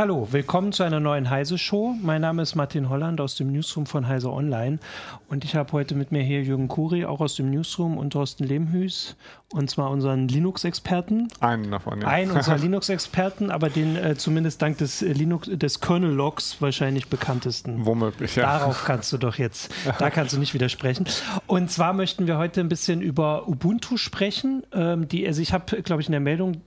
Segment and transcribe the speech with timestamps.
[0.00, 1.94] Hallo, willkommen zu einer neuen Heise Show.
[2.00, 4.78] Mein Name ist Martin Holland aus dem Newsroom von Heise Online
[5.28, 8.44] und ich habe heute mit mir hier Jürgen Kuri, auch aus dem Newsroom und Thorsten
[8.44, 9.14] Lehmhüß
[9.52, 11.28] und zwar unseren Linux-Experten.
[11.40, 12.08] Einen davon, ja.
[12.08, 17.84] Einen unserer Linux-Experten, aber den äh, zumindest dank des äh, Linux, des Kernel-Logs wahrscheinlich bekanntesten.
[17.84, 18.44] Womöglich, ja.
[18.44, 21.04] Darauf kannst du doch jetzt, da kannst du nicht widersprechen.
[21.46, 24.62] Und zwar möchten wir heute ein bisschen über Ubuntu sprechen.
[24.72, 26.62] Ähm, die, also ich habe, glaube ich, in der Meldung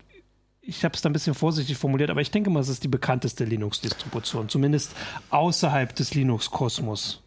[0.65, 2.87] ich habe es da ein bisschen vorsichtig formuliert, aber ich denke mal, es ist die
[2.87, 4.93] bekannteste Linux-Distribution, zumindest
[5.29, 7.22] außerhalb des Linux-Kosmos.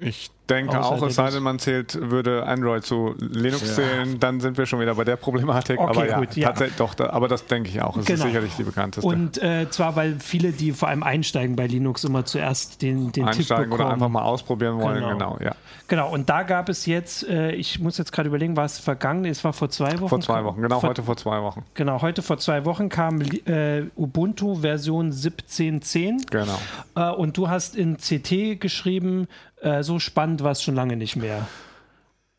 [0.00, 3.74] Ich denke auch, es sei denn, man zählt, würde Android zu Linux ja.
[3.74, 5.78] zählen, dann sind wir schon wieder bei der Problematik.
[5.78, 6.52] Okay, aber ja, gut, ja.
[6.76, 7.96] doch, da, aber das denke ich auch.
[7.96, 8.20] Es genau.
[8.20, 9.06] ist sicherlich die bekannteste.
[9.06, 13.30] Und äh, zwar, weil viele, die vor allem einsteigen bei Linux, immer zuerst den, den
[13.30, 13.72] Tipp bekommen.
[13.72, 15.00] oder einfach mal ausprobieren wollen.
[15.00, 15.54] Genau, genau ja.
[15.88, 19.24] Genau, und da gab es jetzt, äh, ich muss jetzt gerade überlegen, war es vergangen?
[19.24, 20.08] Es war vor zwei Wochen.
[20.08, 21.64] Vor zwei Wochen, genau, vor, heute vor zwei Wochen.
[21.74, 26.30] Genau, heute vor zwei Wochen kam äh, Ubuntu Version 17.10.
[26.30, 26.58] Genau.
[26.94, 29.26] Äh, und du hast in CT geschrieben,
[29.60, 31.46] äh, so spannend war es schon lange nicht mehr.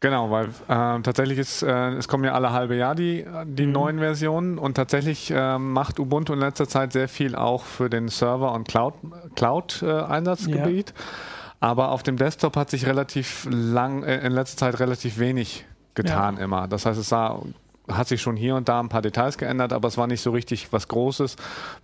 [0.02, 3.72] Genau, weil äh, tatsächlich ist, äh, es kommen ja alle halbe Jahr die, die mhm.
[3.72, 8.08] neuen Versionen und tatsächlich äh, macht Ubuntu in letzter Zeit sehr viel auch für den
[8.08, 10.88] Server- und Cloud-Einsatzgebiet.
[10.88, 11.04] Cloud, ja.
[11.60, 16.38] Aber auf dem Desktop hat sich relativ lang, äh, in letzter Zeit relativ wenig getan
[16.38, 16.46] ja.
[16.46, 16.68] immer.
[16.68, 17.40] Das heißt, es sah
[17.98, 20.32] hat sich schon hier und da ein paar Details geändert, aber es war nicht so
[20.32, 21.36] richtig was Großes,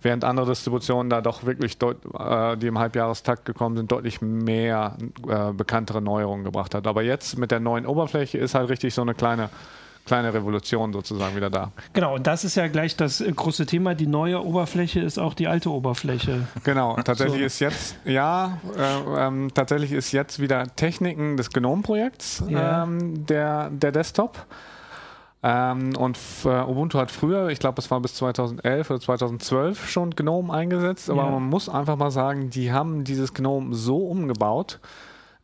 [0.02, 4.96] während andere Distributionen da doch wirklich, äh, die im Halbjahrestakt gekommen sind, deutlich mehr
[5.28, 6.86] äh, bekanntere Neuerungen gebracht hat.
[6.86, 9.50] Aber jetzt mit der neuen Oberfläche ist halt richtig so eine kleine
[10.08, 11.70] kleine Revolution sozusagen wieder da.
[11.92, 13.94] Genau, und das ist ja gleich das große Thema.
[13.94, 16.48] Die neue Oberfläche ist auch die alte Oberfläche.
[16.64, 17.46] Genau, tatsächlich so.
[17.46, 22.84] ist jetzt, ja, äh, ähm, tatsächlich ist jetzt wieder Techniken des Gnome-Projekts ja.
[22.84, 24.38] ähm, der, der Desktop.
[25.42, 30.10] Ähm, und äh, Ubuntu hat früher, ich glaube, es war bis 2011 oder 2012 schon
[30.10, 31.30] GNOME eingesetzt, aber ja.
[31.30, 34.80] man muss einfach mal sagen, die haben dieses GNOME so umgebaut,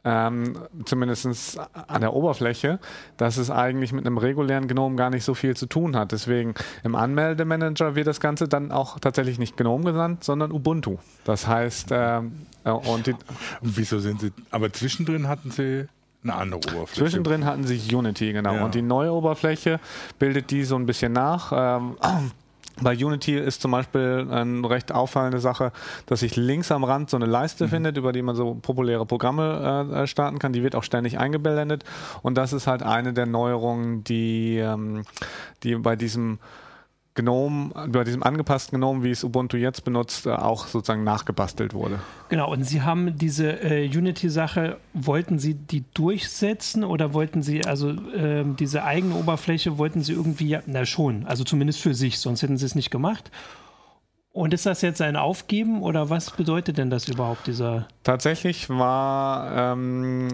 [0.04, 2.80] ähm, zumindest an der Oberfläche,
[3.16, 6.12] dass es eigentlich mit einem regulären GNOME gar nicht so viel zu tun hat.
[6.12, 10.98] Deswegen im Anmeldemanager wird das Ganze dann auch tatsächlich nicht GNOME genannt, sondern Ubuntu.
[11.24, 12.32] Das heißt, ähm,
[12.64, 15.86] äh, und, die, und wieso sind sie, aber zwischendrin hatten sie
[16.24, 17.00] eine andere Oberfläche.
[17.00, 18.54] Zwischendrin hatten sie Unity, genau.
[18.54, 18.64] Ja.
[18.64, 19.78] Und die neue Oberfläche
[20.18, 21.52] bildet die so ein bisschen nach.
[21.54, 21.96] Ähm,
[22.82, 25.70] bei Unity ist zum Beispiel eine recht auffallende Sache,
[26.06, 27.70] dass sich links am Rand so eine Leiste mhm.
[27.70, 30.52] findet, über die man so populäre Programme äh, starten kann.
[30.52, 31.84] Die wird auch ständig eingeblendet.
[32.22, 35.04] Und das ist halt eine der Neuerungen, die, ähm,
[35.62, 36.38] die bei diesem
[37.14, 42.00] Gnome, bei diesem angepassten Gnome, wie es Ubuntu jetzt benutzt, äh, auch sozusagen nachgebastelt wurde.
[42.28, 47.90] Genau, und Sie haben diese äh, Unity-Sache, wollten Sie die durchsetzen oder wollten Sie, also
[47.90, 52.56] äh, diese eigene Oberfläche, wollten Sie irgendwie, na schon, also zumindest für sich, sonst hätten
[52.56, 53.30] Sie es nicht gemacht.
[54.36, 57.86] Und ist das jetzt ein Aufgeben oder was bedeutet denn das überhaupt, dieser?
[58.02, 60.26] Tatsächlich war ähm,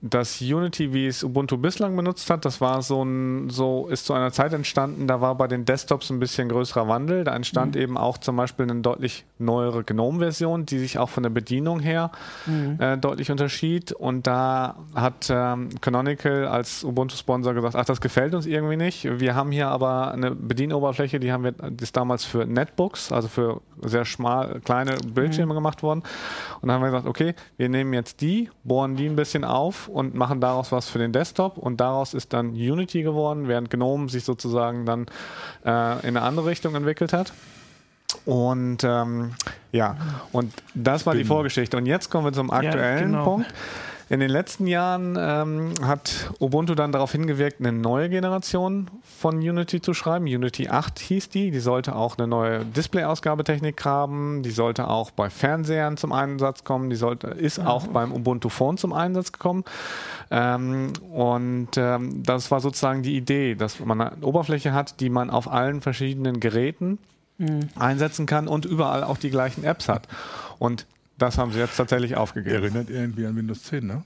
[0.00, 4.14] das Unity, wie es Ubuntu bislang benutzt hat, das war so ein, so ist zu
[4.14, 7.24] einer Zeit entstanden, da war bei den Desktops ein bisschen größerer Wandel.
[7.24, 7.82] Da entstand mhm.
[7.82, 12.10] eben auch zum Beispiel eine deutlich neuere GNOME-Version, die sich auch von der Bedienung her
[12.46, 12.78] mhm.
[12.80, 13.92] äh, deutlich unterschied.
[13.92, 19.06] Und da hat ähm, Canonical als Ubuntu-Sponsor gesagt, ach, das gefällt uns irgendwie nicht.
[19.20, 23.41] Wir haben hier aber eine Bedienoberfläche, die haben wir, ist damals für Netbooks, also für
[23.42, 25.56] für sehr schmal, kleine Bildschirme mhm.
[25.56, 26.02] gemacht worden.
[26.60, 29.88] Und dann haben wir gesagt, okay, wir nehmen jetzt die, bohren die ein bisschen auf
[29.88, 31.58] und machen daraus was für den Desktop.
[31.58, 35.06] Und daraus ist dann Unity geworden, während GNOME sich sozusagen dann
[35.64, 37.32] äh, in eine andere Richtung entwickelt hat.
[38.24, 39.32] Und ähm,
[39.72, 39.96] ja,
[40.32, 41.76] und das war die Vorgeschichte.
[41.76, 43.24] Und jetzt kommen wir zum aktuellen ja, genau.
[43.24, 43.54] Punkt.
[44.08, 49.80] In den letzten Jahren ähm, hat Ubuntu dann darauf hingewirkt, eine neue Generation von Unity
[49.80, 50.24] zu schreiben.
[50.26, 51.50] Unity 8 hieß die.
[51.50, 54.42] Die sollte auch eine neue Display-Ausgabetechnik haben.
[54.42, 56.90] Die sollte auch bei Fernsehern zum Einsatz kommen.
[56.90, 57.66] Die sollte, ist mhm.
[57.66, 59.64] auch beim Ubuntu Phone zum Einsatz gekommen.
[60.30, 65.30] Ähm, und ähm, das war sozusagen die Idee, dass man eine Oberfläche hat, die man
[65.30, 66.98] auf allen verschiedenen Geräten
[67.38, 67.68] mhm.
[67.76, 70.08] einsetzen kann und überall auch die gleichen Apps hat.
[70.58, 70.86] Und
[71.22, 72.56] das haben sie jetzt tatsächlich aufgegeben.
[72.56, 74.02] Erinnert irgendwie an Windows 10, ne?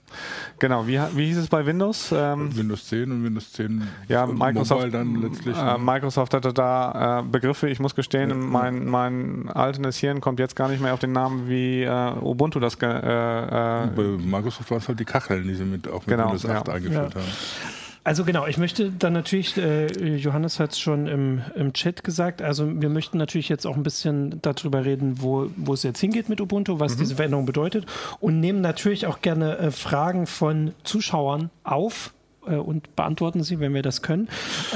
[0.59, 2.13] Genau, wie, wie hieß es bei Windows?
[2.15, 5.57] Ähm, Windows 10 und Windows 10 ja, Microsoft, dann letztlich.
[5.57, 5.79] Äh, ne?
[5.79, 10.57] Microsoft hatte da äh, Begriffe, ich muss gestehen, ja, mein, mein altes Hirn kommt jetzt
[10.57, 12.75] gar nicht mehr auf den Namen, wie äh, Ubuntu das.
[12.83, 16.27] Äh, äh, bei Microsoft war es halt die Kacheln, die sie mit, auch mit genau,
[16.27, 16.75] Windows 8 ja.
[16.75, 17.21] eingeführt ja.
[17.21, 17.86] haben.
[18.07, 22.41] Also genau, ich möchte dann natürlich, äh, Johannes hat es schon im, im Chat gesagt,
[22.41, 26.29] also wir möchten natürlich jetzt auch ein bisschen darüber reden, wo, wo es jetzt hingeht
[26.29, 26.99] mit Ubuntu, was mhm.
[27.01, 27.85] diese Veränderung bedeutet
[28.21, 32.15] und nehmen natürlich auch gerne äh, Fragen von Zuschauern auf
[32.55, 34.29] und beantworten sie, wenn wir das können.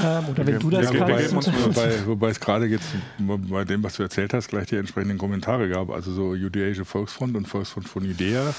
[0.03, 1.31] Ähm, oder wenn ja, du das ja, kannst.
[1.65, 2.87] Wobei, wobei, es gerade jetzt
[3.17, 5.89] bei dem, was du erzählt hast, gleich die entsprechenden Kommentare gab.
[5.89, 8.53] Also so Judäische Volksfront und Volksfront von Idea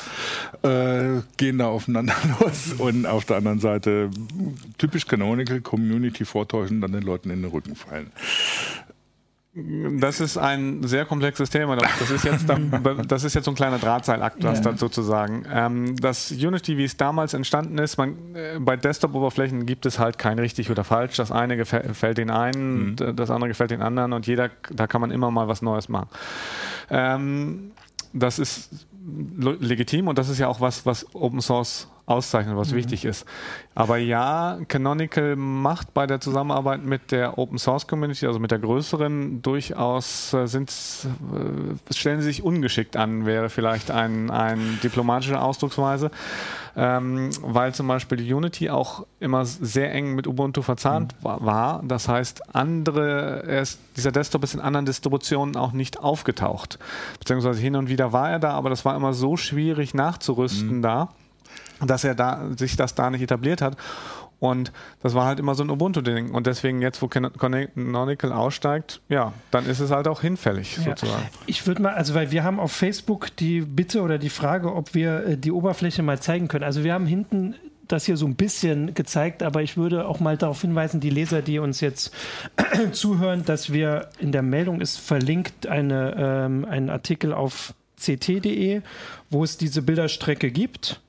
[0.62, 2.74] äh, gehen da aufeinander los.
[2.78, 4.10] Und auf der anderen Seite
[4.78, 8.10] typisch Canonical Community vortäuschen, dann den Leuten in den Rücken fallen.
[9.54, 11.76] Das ist ein sehr komplexes Thema.
[11.76, 12.46] Das ist jetzt,
[13.08, 14.76] das ist jetzt so ein kleiner Drahtseilakt, was ja.
[14.78, 15.44] sozusagen.
[15.52, 20.16] Ähm, das Unity, wie es damals entstanden ist, man, äh, bei Desktop-Oberflächen gibt es halt
[20.16, 21.16] kein richtig oder falsch.
[21.16, 23.16] Das eine gefällt den einen, mhm.
[23.16, 26.08] das andere gefällt den anderen und jeder, da kann man immer mal was Neues machen.
[26.88, 27.72] Ähm,
[28.14, 28.87] das ist
[29.60, 32.76] legitim und das ist ja auch was, was Open Source auszeichnet, was mhm.
[32.76, 33.26] wichtig ist.
[33.74, 38.58] Aber ja, Canonical macht bei der Zusammenarbeit mit der Open Source Community, also mit der
[38.58, 45.40] größeren, durchaus äh, sind, äh, stellen sie sich ungeschickt an, wäre vielleicht ein, ein diplomatische
[45.40, 46.10] Ausdrucksweise,
[46.76, 51.28] ähm, weil zum Beispiel Unity auch immer sehr eng mit Ubuntu verzahnt mhm.
[51.40, 51.82] war.
[51.82, 56.78] Das heißt, andere, ist, dieser Desktop ist in anderen Distributionen auch nicht aufgetaucht.
[57.18, 60.82] Beziehungsweise hin und wieder war er da, aber das war immer so schwierig nachzurüsten mhm.
[60.82, 61.08] da
[61.87, 63.76] dass er da, sich das da nicht etabliert hat.
[64.43, 66.32] Und das war halt immer so ein Ubuntu-Ding.
[66.32, 70.82] Und deswegen jetzt, wo Canonical aussteigt, ja, dann ist es halt auch hinfällig ja.
[70.82, 71.29] sozusagen.
[71.46, 74.94] Ich würde mal, also weil wir haben auf Facebook die Bitte oder die Frage, ob
[74.94, 76.64] wir äh, die Oberfläche mal zeigen können.
[76.64, 77.55] Also wir haben hinten
[77.87, 81.40] das hier so ein bisschen gezeigt, aber ich würde auch mal darauf hinweisen, die Leser,
[81.40, 82.12] die uns jetzt
[82.90, 88.82] zuhören, dass wir in der Meldung ist verlinkt eine, ähm, einen Artikel auf ct.de,
[89.31, 91.00] wo es diese Bilderstrecke gibt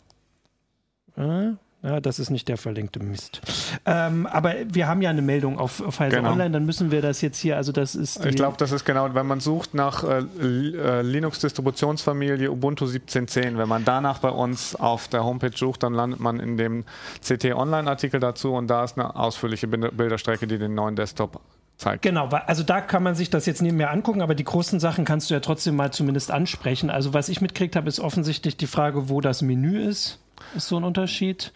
[1.16, 3.42] ja, das ist nicht der verlinkte Mist.
[3.86, 6.32] Ähm, aber wir haben ja eine Meldung auf, auf Heise genau.
[6.32, 8.26] Online, dann müssen wir das jetzt hier, also das ist.
[8.26, 13.68] Ich glaube, das ist genau, wenn man sucht nach äh, äh, Linux-Distributionsfamilie Ubuntu 17.10, wenn
[13.68, 16.86] man danach bei uns auf der Homepage sucht, dann landet man in dem
[17.22, 21.42] CT Online-Artikel dazu und da ist eine ausführliche Bilderstrecke, die den neuen Desktop
[21.76, 22.04] Zeigt.
[22.04, 25.30] Genau, also da kann man sich das jetzt nebenher angucken, aber die großen Sachen kannst
[25.30, 26.92] du ja trotzdem mal zumindest ansprechen.
[26.92, 30.23] Also was ich mitkriegt habe, ist offensichtlich die Frage, wo das Menü ist
[30.56, 31.52] ist so ein Unterschied.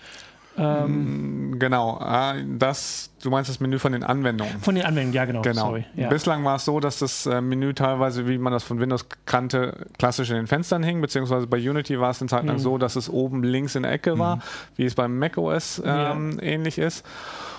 [0.59, 4.59] Ähm, mm, genau, ah, das, du meinst das Menü von den Anwendungen.
[4.59, 5.41] Von den Anwendungen, ja genau.
[5.43, 5.67] genau.
[5.67, 6.09] Sorry, ja.
[6.09, 9.85] Bislang war es so, dass das äh, Menü teilweise, wie man das von Windows kannte,
[9.99, 12.61] klassisch in den Fenstern hing, beziehungsweise bei Unity war es eine Zeit lang mhm.
[12.61, 14.41] so, dass es oben links in der Ecke war, mhm.
[14.77, 16.43] wie es beim macOS ähm, ja.
[16.43, 17.05] ähnlich ist.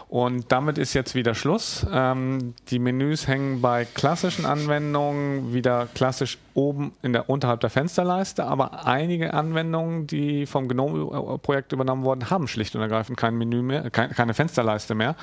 [0.08, 1.86] Und damit ist jetzt wieder Schluss.
[1.92, 8.44] Ähm, die Menüs hängen bei klassischen Anwendungen wieder klassisch oben in der unterhalb der Fensterleiste,
[8.44, 13.90] aber einige Anwendungen, die vom GNOME-Projekt übernommen wurden, haben schlicht und ergreifend kein Menü mehr,
[13.90, 15.14] kein, keine Fensterleiste mehr.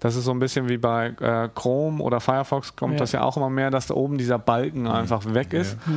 [0.00, 2.98] Das ist so ein bisschen wie bei äh, Chrome oder Firefox kommt ja.
[2.98, 4.90] das ja auch immer mehr, dass da oben dieser Balken mhm.
[4.90, 5.92] einfach weg ist, ja.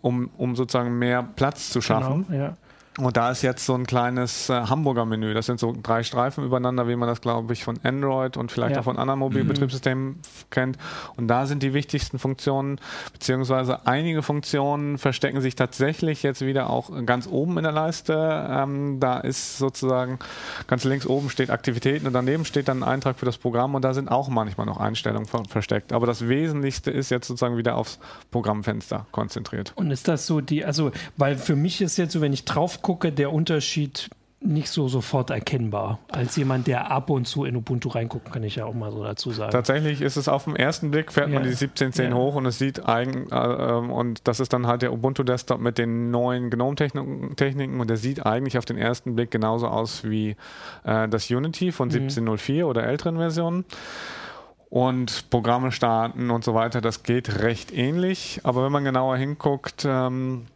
[0.00, 2.26] um, um sozusagen mehr Platz zu schaffen.
[2.28, 2.56] Genau, ja.
[2.98, 5.32] Und da ist jetzt so ein kleines äh, Hamburger Menü.
[5.32, 8.74] Das sind so drei Streifen übereinander, wie man das, glaube ich, von Android und vielleicht
[8.74, 8.80] ja.
[8.80, 10.20] auch von anderen Mobilbetriebssystemen mhm.
[10.50, 10.78] kennt.
[11.16, 12.78] Und da sind die wichtigsten Funktionen,
[13.14, 18.46] beziehungsweise einige Funktionen verstecken sich tatsächlich jetzt wieder auch ganz oben in der Leiste.
[18.50, 20.18] Ähm, da ist sozusagen
[20.66, 23.82] ganz links oben steht Aktivitäten und daneben steht dann ein Eintrag für das Programm und
[23.82, 25.94] da sind auch manchmal noch Einstellungen versteckt.
[25.94, 27.98] Aber das Wesentlichste ist jetzt sozusagen wieder aufs
[28.30, 29.72] Programmfenster konzentriert.
[29.76, 32.81] Und ist das so die, also, weil für mich ist jetzt so, wenn ich drauf
[32.82, 34.10] gucke, der Unterschied
[34.44, 35.98] nicht so sofort erkennbar.
[36.10, 39.02] Als jemand, der ab und zu in Ubuntu reinguckt, kann ich ja auch mal so
[39.02, 39.52] dazu sagen.
[39.52, 41.34] Tatsächlich ist es auf den ersten Blick, fährt ja.
[41.34, 42.16] man die 1710 ja.
[42.16, 45.78] hoch und es sieht eigen, äh, und das ist dann halt der Ubuntu Desktop mit
[45.78, 50.36] den neuen GNOME-Techniken und der sieht eigentlich auf den ersten Blick genauso aus wie
[50.84, 51.94] äh, das Unity von mhm.
[51.94, 53.64] 1704 oder älteren Versionen
[54.70, 56.80] und Programme starten und so weiter.
[56.80, 60.46] Das geht recht ähnlich, aber wenn man genauer hinguckt, ähm,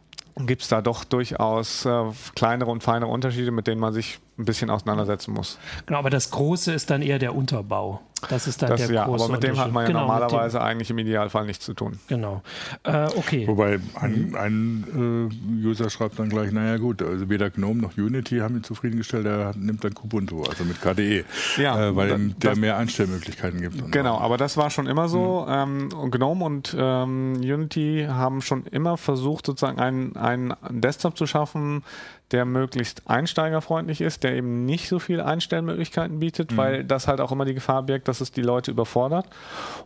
[0.45, 2.03] gibt es da doch durchaus äh,
[2.35, 5.57] kleinere und feinere Unterschiede, mit denen man sich ein bisschen auseinandersetzen muss.
[5.85, 8.01] Genau, aber das Große ist dann eher der Unterbau.
[8.29, 10.59] Das ist dann das, der ja, große aber mit dem hat man ja genau, normalerweise
[10.61, 11.99] eigentlich im Idealfall nichts zu tun.
[12.07, 12.41] Genau.
[12.83, 13.47] Äh, okay.
[13.47, 15.29] Wobei ein, ein
[15.63, 19.27] äh, User schreibt dann gleich, naja gut, also weder GNOME noch Unity haben ihn zufriedengestellt,
[19.27, 21.25] er nimmt dann Kubuntu, also mit KDE,
[21.57, 23.91] ja, äh, weil da, der mehr Einstellmöglichkeiten gibt.
[23.91, 25.45] Genau, aber das war schon immer so.
[25.47, 25.89] Mhm.
[25.93, 31.83] Ähm, GNOME und ähm, Unity haben schon immer versucht, sozusagen einen, einen Desktop zu schaffen,
[32.31, 36.57] der möglichst einsteigerfreundlich ist, der eben nicht so viele Einstellmöglichkeiten bietet, mhm.
[36.57, 39.27] weil das halt auch immer die Gefahr birgt, dass es die Leute überfordert.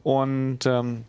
[0.03, 1.05] Und ähm,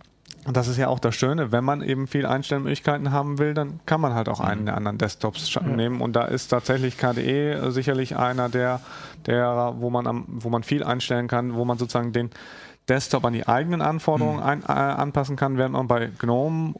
[0.50, 4.00] das ist ja auch das Schöne, wenn man eben viele Einstellmöglichkeiten haben will, dann kann
[4.00, 5.62] man halt auch einen der anderen Desktops ja.
[5.62, 6.00] nehmen.
[6.00, 8.80] Und da ist tatsächlich KDE sicherlich einer der,
[9.26, 12.30] der wo man am, wo man viel einstellen kann, wo man sozusagen den
[12.88, 14.42] Desktop an die eigenen Anforderungen mhm.
[14.42, 16.74] ein, äh, anpassen kann, während man bei GNOME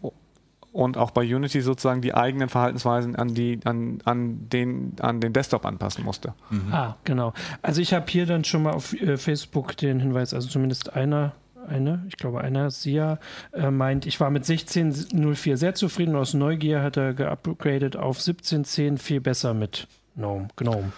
[0.72, 5.32] und auch bei Unity sozusagen die eigenen Verhaltensweisen an, die, an, an, den, an den
[5.32, 6.34] Desktop anpassen musste.
[6.50, 6.72] Mhm.
[6.72, 7.34] Ah, genau.
[7.60, 11.32] Also ich habe hier dann schon mal auf äh, Facebook den Hinweis, also zumindest einer
[11.68, 13.20] eine, ich glaube einer, Sia,
[13.52, 18.18] äh, meint, ich war mit 16.04 sehr zufrieden und aus Neugier hat er geupgradet auf
[18.18, 19.86] 17.10, viel besser mit
[20.16, 20.48] Gnome.
[20.56, 20.92] Gnome.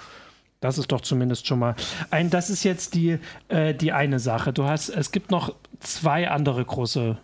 [0.60, 1.74] Das ist doch zumindest schon mal
[2.10, 2.30] ein.
[2.30, 4.54] Das ist jetzt die, äh, die eine Sache.
[4.54, 7.18] Du hast, es gibt noch zwei andere große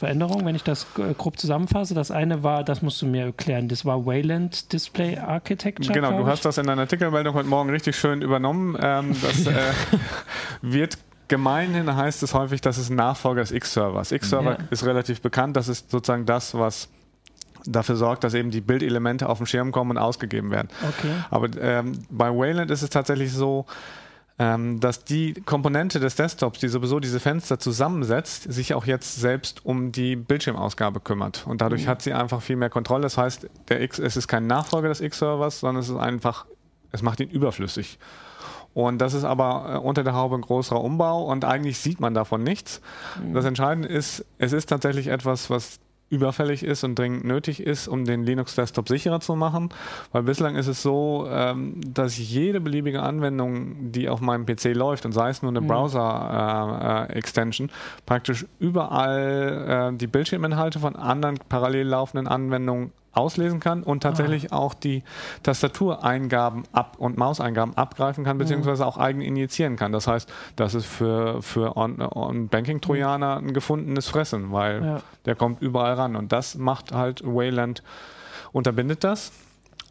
[0.00, 1.94] Veränderungen, wenn ich das äh, grob zusammenfasse.
[1.94, 5.92] Das eine war, das musst du mir erklären, das war Wayland Display Architecture.
[5.92, 8.76] Genau, du hast das in deiner Artikelmeldung heute Morgen richtig schön übernommen.
[8.80, 9.72] Ähm, das äh,
[10.62, 14.10] wird gemeinhin heißt es häufig, das ist ein Nachfolger des X-Servers.
[14.10, 14.58] X-Server ja.
[14.70, 16.88] ist relativ bekannt, das ist sozusagen das, was
[17.66, 20.68] dafür sorgt, dass eben die Bildelemente auf den Schirm kommen und ausgegeben werden.
[20.82, 21.12] Okay.
[21.30, 23.66] Aber ähm, bei Wayland ist es tatsächlich so,
[24.40, 29.92] dass die Komponente des Desktops, die sowieso diese Fenster zusammensetzt, sich auch jetzt selbst um
[29.92, 31.46] die Bildschirmausgabe kümmert.
[31.46, 31.88] Und dadurch mhm.
[31.88, 33.02] hat sie einfach viel mehr Kontrolle.
[33.02, 36.46] Das heißt, der X, es ist kein Nachfolger des X-Servers, sondern es ist einfach,
[36.90, 37.98] es macht ihn überflüssig.
[38.72, 42.14] Und das ist aber äh, unter der Haube ein größerer Umbau und eigentlich sieht man
[42.14, 42.80] davon nichts.
[43.22, 43.34] Mhm.
[43.34, 48.04] Das Entscheidende ist, es ist tatsächlich etwas, was überfällig ist und dringend nötig ist, um
[48.04, 49.70] den Linux-Desktop sicherer zu machen.
[50.12, 55.06] Weil bislang ist es so, ähm, dass jede beliebige Anwendung, die auf meinem PC läuft,
[55.06, 55.68] und sei es nur eine mhm.
[55.68, 63.82] Browser-Extension, äh, äh, praktisch überall äh, die Bildschirminhalte von anderen parallel laufenden Anwendungen auslesen kann
[63.82, 64.56] und tatsächlich ah.
[64.56, 65.02] auch die
[65.42, 69.92] Tastatureingaben ab und Mauseingaben abgreifen kann, beziehungsweise auch eigen injizieren kann.
[69.92, 75.02] Das heißt, das ist für, für On-Banking-Trojaner ein gefundenes Fressen, weil ja.
[75.26, 76.14] der kommt überall ran.
[76.14, 77.82] Und das macht halt Wayland,
[78.52, 79.32] unterbindet das.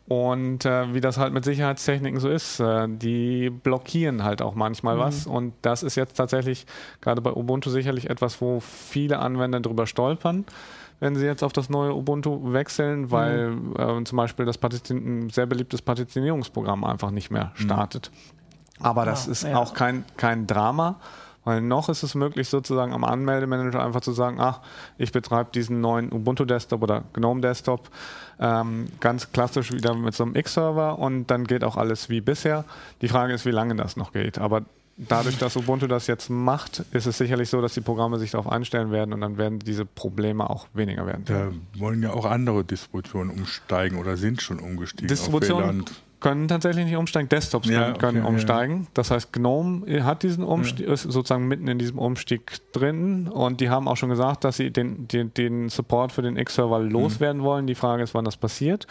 [0.08, 4.96] Und äh, wie das halt mit Sicherheitstechniken so ist, äh, die blockieren halt auch manchmal
[4.96, 5.00] mhm.
[5.02, 5.28] was.
[5.28, 6.66] Und das ist jetzt tatsächlich
[7.02, 10.46] gerade bei Ubuntu sicherlich etwas, wo viele Anwender drüber stolpern
[11.00, 13.74] wenn sie jetzt auf das neue Ubuntu wechseln, weil mhm.
[13.78, 17.64] äh, zum Beispiel das Partizin ein sehr beliebtes Partitionierungsprogramm einfach nicht mehr mhm.
[17.64, 18.12] startet.
[18.14, 18.86] Mhm.
[18.86, 19.58] Aber das ah, ist ja.
[19.58, 21.00] auch kein, kein Drama,
[21.44, 24.62] weil noch ist es möglich, sozusagen am Anmeldemanager einfach zu sagen, ach,
[24.98, 27.90] ich betreibe diesen neuen Ubuntu-Desktop oder GNOME-Desktop
[28.40, 32.66] ähm, ganz klassisch wieder mit so einem X-Server und dann geht auch alles wie bisher.
[33.02, 34.38] Die Frage ist, wie lange das noch geht.
[34.38, 34.64] Aber
[35.08, 38.52] dadurch, dass Ubuntu das jetzt macht, ist es sicherlich so, dass die Programme sich darauf
[38.52, 41.24] einstellen werden und dann werden diese Probleme auch weniger werden.
[41.26, 45.08] Da wollen ja auch andere Distributionen umsteigen oder sind schon umgestiegen.
[45.08, 45.86] Distributionen
[46.20, 48.82] können tatsächlich nicht umsteigen, Desktops ja, können, okay, umsteigen.
[48.82, 48.88] Ja.
[48.94, 50.94] Das heißt, GNOME hat diesen Umstieg, ja.
[50.94, 54.72] ist sozusagen mitten in diesem Umstieg drin und die haben auch schon gesagt, dass sie
[54.72, 57.46] den, den, den Support für den X-Server loswerden mhm.
[57.46, 57.68] wollen.
[57.68, 58.86] Die Frage ist, wann das passiert.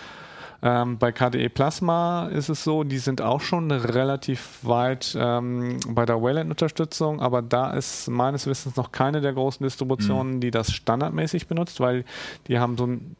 [0.60, 6.04] Ähm, bei KDE Plasma ist es so, die sind auch schon relativ weit ähm, bei
[6.04, 10.40] der Wayland-Unterstützung, aber da ist meines Wissens noch keine der großen Distributionen, mhm.
[10.40, 12.04] die das standardmäßig benutzt, weil
[12.48, 13.16] die haben so ein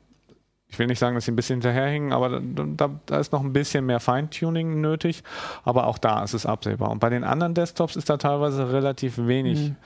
[0.71, 3.54] ich will nicht sagen, dass sie ein bisschen hinterherhängen, aber da, da, ist noch ein
[3.54, 5.23] bisschen mehr Feintuning nötig.
[5.64, 6.90] Aber auch da ist es absehbar.
[6.90, 9.71] Und bei den anderen Desktops ist da teilweise relativ wenig.
[9.71, 9.76] Mhm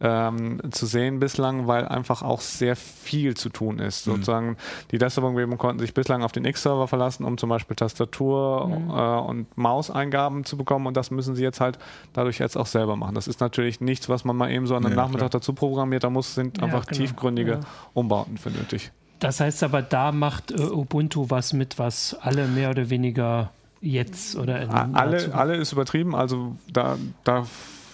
[0.00, 4.06] ähm, zu sehen bislang, weil einfach auch sehr viel zu tun ist.
[4.06, 4.12] Mhm.
[4.12, 4.56] Sozusagen
[4.90, 8.90] die Desktop-Umgebungen konnten sich bislang auf den X-Server verlassen, um zum Beispiel Tastatur mhm.
[8.90, 11.78] äh, und Mauseingaben zu bekommen und das müssen sie jetzt halt
[12.12, 13.14] dadurch jetzt auch selber machen.
[13.14, 15.40] Das ist natürlich nichts, was man mal eben so an einem ja, Nachmittag klar.
[15.40, 17.00] dazu programmiert, da muss, sind ja, einfach genau.
[17.00, 17.60] tiefgründige ja.
[17.94, 18.92] Umbauten für nötig.
[19.18, 23.50] Das heißt aber, da macht äh, Ubuntu was mit, was alle mehr oder weniger
[23.80, 27.46] jetzt oder in alle, alle ist übertrieben, also da, da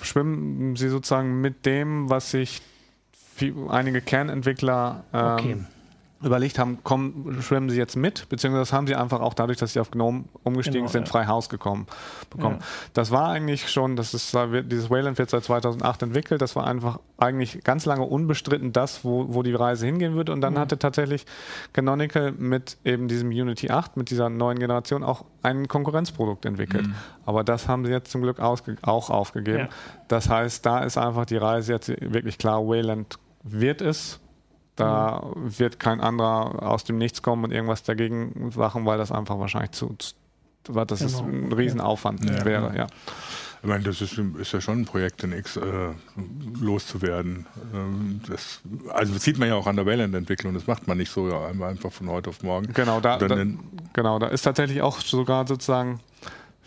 [0.04, 2.62] schwimmen sie sozusagen mit dem, was sich
[3.68, 5.56] einige Kernentwickler ähm, okay
[6.22, 9.80] überlegt haben, kommen, schwimmen sie jetzt mit, beziehungsweise haben sie einfach auch dadurch, dass sie
[9.80, 11.12] auf GNOME umgestiegen genau, sind, ja.
[11.12, 11.86] frei Haus gekommen,
[12.30, 12.58] bekommen.
[12.60, 12.66] Ja.
[12.94, 16.98] Das war eigentlich schon, das ist, dieses Wayland wird seit 2008 entwickelt, das war einfach
[17.18, 20.58] eigentlich ganz lange unbestritten das, wo, wo die Reise hingehen würde und dann mhm.
[20.58, 21.26] hatte tatsächlich
[21.72, 26.86] Canonical mit eben diesem Unity 8, mit dieser neuen Generation auch ein Konkurrenzprodukt entwickelt.
[26.86, 26.94] Mhm.
[27.26, 29.58] Aber das haben sie jetzt zum Glück auch aufgegeben.
[29.58, 29.68] Ja.
[30.08, 34.20] Das heißt, da ist einfach die Reise jetzt wirklich klar, Wayland wird es,
[34.76, 35.58] da mhm.
[35.58, 39.72] wird kein anderer aus dem Nichts kommen und irgendwas dagegen machen, weil das einfach wahrscheinlich
[39.72, 40.14] zu, zu
[40.68, 41.10] weil das genau.
[41.10, 42.44] ist ein Riesenaufwand ja.
[42.44, 42.86] wäre, ja.
[43.62, 45.62] Ich meine, das ist, ist, ja schon ein Projekt, den X äh,
[46.60, 47.46] loszuwerden.
[47.72, 51.10] Ähm, das, also das sieht man ja auch an der Wayland-Entwicklung, das macht man nicht
[51.10, 52.74] so ja, einfach von heute auf morgen.
[52.74, 53.46] Genau, da, da
[53.94, 56.00] genau, da ist tatsächlich auch sogar sozusagen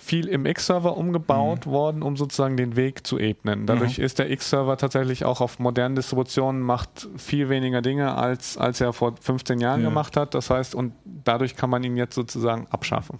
[0.07, 1.71] viel im X-Server umgebaut mhm.
[1.71, 3.65] worden, um sozusagen den Weg zu ebnen.
[3.65, 4.05] Dadurch mhm.
[4.05, 8.93] ist der X-Server tatsächlich auch auf modernen Distributionen macht viel weniger Dinge, als, als er
[8.93, 9.89] vor 15 Jahren ja.
[9.89, 10.33] gemacht hat.
[10.33, 10.93] Das heißt, und
[11.25, 13.19] dadurch kann man ihn jetzt sozusagen abschaffen.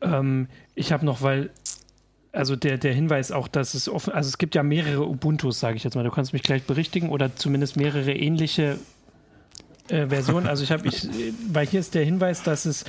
[0.00, 1.50] Ähm, ich habe noch, weil
[2.32, 5.76] also der, der Hinweis auch, dass es offen, also es gibt ja mehrere Ubuntus, sage
[5.76, 6.04] ich jetzt mal.
[6.04, 8.78] Du kannst mich gleich berichtigen oder zumindest mehrere ähnliche
[9.88, 10.46] äh, Versionen.
[10.46, 11.06] Also ich habe, ich,
[11.52, 12.84] weil hier ist der Hinweis, dass es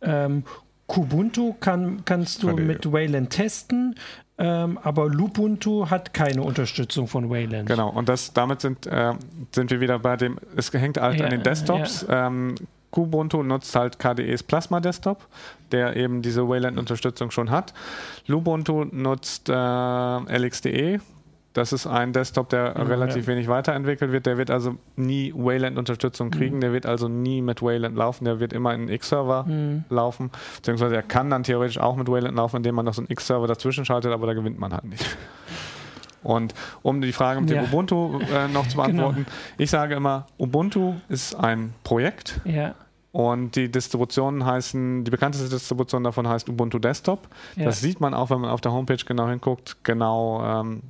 [0.00, 0.44] ähm,
[0.88, 3.94] Kubuntu kann, kannst du mit Wayland testen.
[4.40, 7.68] Ähm, aber Lubuntu hat keine Unterstützung von Wayland.
[7.68, 9.12] Genau, und das, damit sind, äh,
[9.52, 12.06] sind wir wieder bei dem, es hängt halt ja, an den Desktops.
[12.08, 12.28] Ja.
[12.28, 12.54] Ähm,
[12.90, 15.26] Kubuntu nutzt halt KDEs Plasma Desktop,
[15.72, 17.74] der eben diese Wayland-Unterstützung schon hat.
[18.26, 21.00] Lubuntu nutzt äh, LXDE,
[21.54, 23.32] das ist ein Desktop, der mhm, relativ ja.
[23.32, 24.26] wenig weiterentwickelt wird.
[24.26, 26.56] Der wird also nie Wayland-Unterstützung kriegen.
[26.56, 26.60] Mhm.
[26.60, 28.24] Der wird also nie mit Wayland laufen.
[28.24, 29.84] Der wird immer in einen X-Server mhm.
[29.88, 30.30] laufen.
[30.56, 33.46] Beziehungsweise er kann dann theoretisch auch mit Wayland laufen, indem man noch so einen X-Server
[33.46, 35.04] dazwischen schaltet, aber da gewinnt man halt nicht.
[36.22, 36.52] Und
[36.82, 37.62] um die Frage mit ja.
[37.62, 38.82] dem Ubuntu äh, noch zu genau.
[38.82, 39.36] beantworten, genau.
[39.56, 42.40] ich sage immer, Ubuntu ist ein Projekt.
[42.44, 42.74] Ja.
[43.12, 47.28] Und die Distributionen heißen, die bekannteste Distribution davon heißt Ubuntu Desktop.
[47.56, 47.64] Ja.
[47.64, 50.82] Das sieht man auch, wenn man auf der Homepage genau hinguckt, genau ähm,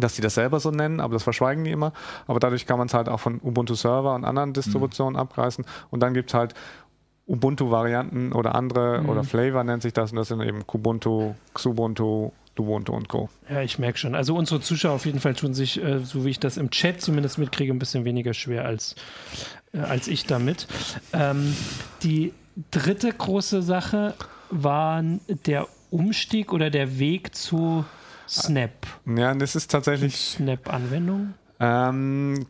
[0.00, 1.92] dass sie das selber so nennen, aber das verschweigen die immer.
[2.26, 5.20] Aber dadurch kann man es halt auch von Ubuntu Server und anderen Distributionen mhm.
[5.20, 5.64] abreißen.
[5.90, 6.54] Und dann gibt es halt
[7.26, 9.08] Ubuntu-Varianten oder andere mhm.
[9.08, 13.28] oder Flavor nennt sich das und das sind eben Kubuntu, Xubuntu, Ubuntu und Co.
[13.48, 14.14] Ja, ich merke schon.
[14.14, 17.00] Also unsere Zuschauer auf jeden Fall tun sich, äh, so wie ich das im Chat
[17.00, 18.94] zumindest mitkriege, ein bisschen weniger schwer als,
[19.72, 20.66] äh, als ich damit.
[21.12, 21.56] Ähm,
[22.02, 22.32] die
[22.70, 24.14] dritte große Sache
[24.50, 25.02] war
[25.46, 27.84] der Umstieg oder der Weg zu
[28.28, 28.70] Snap.
[29.06, 30.16] Ja, das ist tatsächlich.
[30.16, 31.34] Snap-Anwendung?
[31.60, 32.46] Ähm,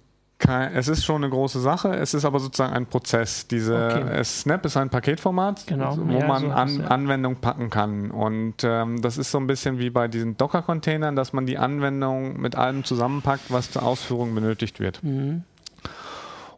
[0.46, 3.46] es ist schon eine große Sache, es ist aber sozusagen ein Prozess.
[3.46, 4.24] Diese okay.
[4.24, 5.96] Snap ist ein Paketformat, genau.
[5.96, 6.86] wo ja, man so an, ja.
[6.88, 8.10] Anwendungen packen kann.
[8.10, 12.40] Und ähm, das ist so ein bisschen wie bei diesen Docker-Containern, dass man die Anwendung
[12.40, 15.02] mit allem zusammenpackt, was zur Ausführung benötigt wird.
[15.02, 15.44] Mhm.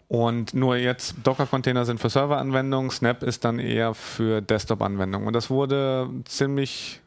[0.08, 5.26] Und nur jetzt, Docker-Container sind für Server-Anwendungen, Snap ist dann eher für Desktop-Anwendungen.
[5.26, 7.00] Und das wurde ziemlich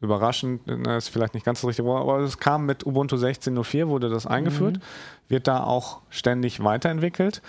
[0.00, 3.88] überraschend, ne, ist vielleicht nicht ganz das richtige Wort, aber es kam mit Ubuntu 16.04,
[3.88, 4.82] wurde das eingeführt, mhm.
[5.28, 7.42] wird da auch ständig weiterentwickelt.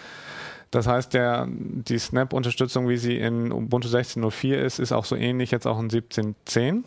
[0.71, 5.51] Das heißt, der, die Snap-Unterstützung, wie sie in Ubuntu 16.04 ist, ist auch so ähnlich
[5.51, 6.83] jetzt auch in 17.10.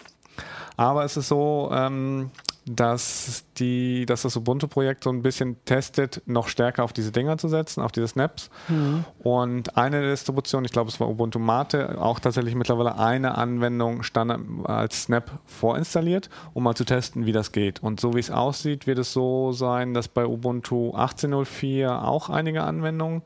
[0.77, 2.31] Aber es ist so, ähm,
[2.77, 7.49] dass, die, dass das Ubuntu-Projekt so ein bisschen testet, noch stärker auf diese Dinger zu
[7.49, 8.51] setzen, auf diese Snaps.
[8.69, 9.05] Mhm.
[9.21, 14.41] Und eine Distribution, ich glaube, es war Ubuntu Mate, auch tatsächlich mittlerweile eine Anwendung Standard
[14.65, 17.83] als Snap vorinstalliert, um mal zu testen, wie das geht.
[17.83, 22.63] Und so wie es aussieht, wird es so sein, dass bei Ubuntu 18.04 auch einige
[22.63, 23.23] Anwendungen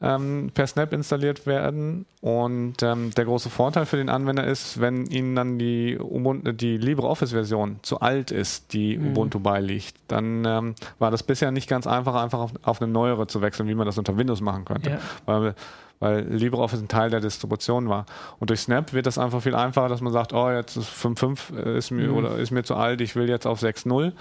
[0.00, 2.06] ähm, per Snap installiert werden.
[2.20, 6.76] Und ähm, der große Vorteil für den Anwender ist, wenn Ihnen dann die, Ubuntu, die
[6.76, 9.08] LibreOffice-Version zu alt ist, die mhm.
[9.08, 13.26] Ubuntu beiliegt, dann ähm, war das bisher nicht ganz einfach, einfach auf, auf, eine neuere
[13.26, 14.90] zu wechseln, wie man das unter Windows machen könnte.
[14.90, 14.98] Ja.
[15.26, 15.54] Weil,
[16.00, 18.06] weil LibreOffice ein Teil der Distribution war.
[18.38, 21.56] Und durch Snap wird das einfach viel einfacher, dass man sagt, oh, jetzt ist 5.5
[21.56, 22.16] äh, ist mir mhm.
[22.16, 24.12] oder ist mir zu alt, ich will jetzt auf 6.0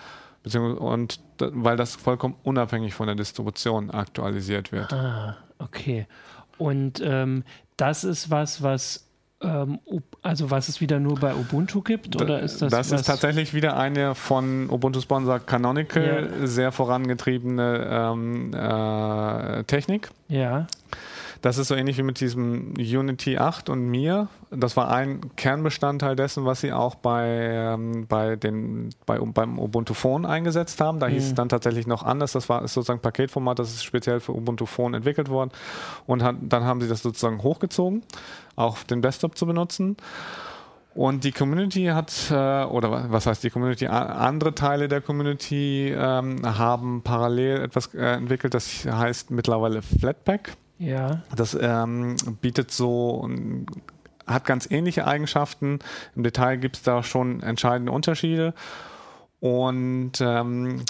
[0.55, 4.93] und weil das vollkommen unabhängig von der Distribution aktualisiert wird.
[4.93, 6.07] Ah, okay.
[6.57, 7.43] Und ähm,
[7.77, 9.07] das ist was, was
[9.41, 9.79] ähm,
[10.23, 12.71] also was es wieder nur bei Ubuntu gibt oder ist das?
[12.71, 16.47] Das ist tatsächlich wieder eine von Ubuntu Sponsor Canonical ja.
[16.47, 20.09] sehr vorangetriebene ähm, äh, Technik.
[20.27, 20.65] Ja.
[21.41, 24.27] Das ist so ähnlich wie mit diesem Unity 8 und mir.
[24.49, 29.93] Das war ein Kernbestandteil dessen, was sie auch bei, ähm, bei den, bei, beim Ubuntu
[29.93, 30.99] Phone eingesetzt haben.
[30.99, 31.13] Da mhm.
[31.13, 31.35] hieß es mhm.
[31.35, 32.31] dann tatsächlich noch anders.
[32.31, 35.51] Das war ist sozusagen Paketformat, das ist speziell für Ubuntu Phone entwickelt worden.
[36.05, 38.03] Und hat, dann haben sie das sozusagen hochgezogen,
[38.55, 39.97] auch auf dem Desktop zu benutzen.
[40.97, 43.85] Und die Community hat, äh, oder was heißt die Community?
[43.85, 50.53] Andere Teile der Community ähm, haben parallel etwas äh, entwickelt, das heißt mittlerweile Flatpak.
[50.79, 51.21] Ja.
[51.35, 53.27] Das ähm, bietet so,
[54.25, 55.79] hat ganz ähnliche Eigenschaften.
[56.15, 58.53] Im Detail gibt es da schon entscheidende Unterschiede.
[59.39, 60.83] Und ähm,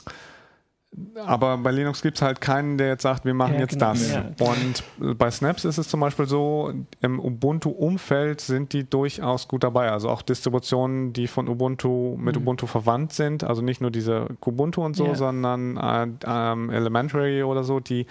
[1.25, 3.91] aber bei Linux gibt es halt keinen, der jetzt sagt, wir machen ja, jetzt genau,
[3.91, 4.11] das.
[4.11, 4.23] Ja.
[4.39, 9.91] Und bei Snaps ist es zum Beispiel so, im Ubuntu-Umfeld sind die durchaus gut dabei.
[9.91, 12.41] Also auch Distributionen, die von Ubuntu mit mhm.
[12.41, 15.15] Ubuntu verwandt sind, also nicht nur diese Kubuntu und so, ja.
[15.15, 18.07] sondern äh, ähm, Elementary oder so, die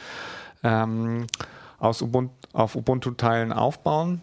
[0.63, 1.27] ähm,
[1.79, 4.21] aus Ubuntu, auf Ubuntu-Teilen aufbauen.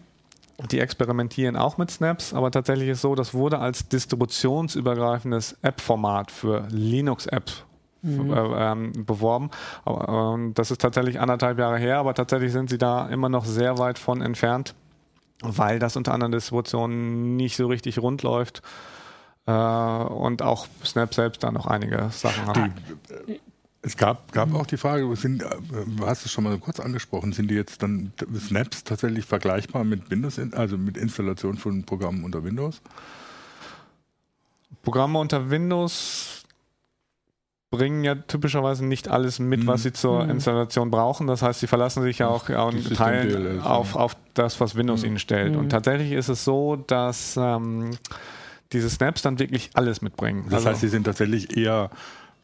[0.70, 6.30] Die experimentieren auch mit Snaps, aber tatsächlich ist es so, das wurde als distributionsübergreifendes App-Format
[6.30, 7.64] für Linux-Apps
[8.02, 8.32] mhm.
[8.32, 9.50] äh, ähm, beworben.
[9.84, 13.44] Aber, äh, das ist tatsächlich anderthalb Jahre her, aber tatsächlich sind sie da immer noch
[13.44, 14.74] sehr weit von entfernt,
[15.42, 18.62] weil das unter anderen Distributionen nicht so richtig rund läuft.
[19.46, 22.70] Äh, und auch Snap selbst da noch einige Sachen hat.
[23.28, 23.40] Die,
[23.84, 24.56] es gab, gab mhm.
[24.56, 25.48] auch die Frage, sind, äh,
[25.86, 30.10] du hast es schon mal kurz angesprochen, sind die jetzt dann Snaps tatsächlich vergleichbar mit
[30.10, 32.80] Windows, also mit Installation von Programmen unter Windows?
[34.82, 36.44] Programme unter Windows
[37.70, 41.26] bringen ja typischerweise nicht alles mit, was sie zur Installation brauchen.
[41.26, 45.02] Das heißt, sie verlassen sich ja auch, auch in Teilen auf, auf das, was Windows
[45.02, 45.56] ihnen stellt.
[45.56, 47.90] Und tatsächlich ist es so, dass ähm,
[48.72, 50.44] diese Snaps dann wirklich alles mitbringen.
[50.46, 51.90] Das also, heißt, sie sind tatsächlich eher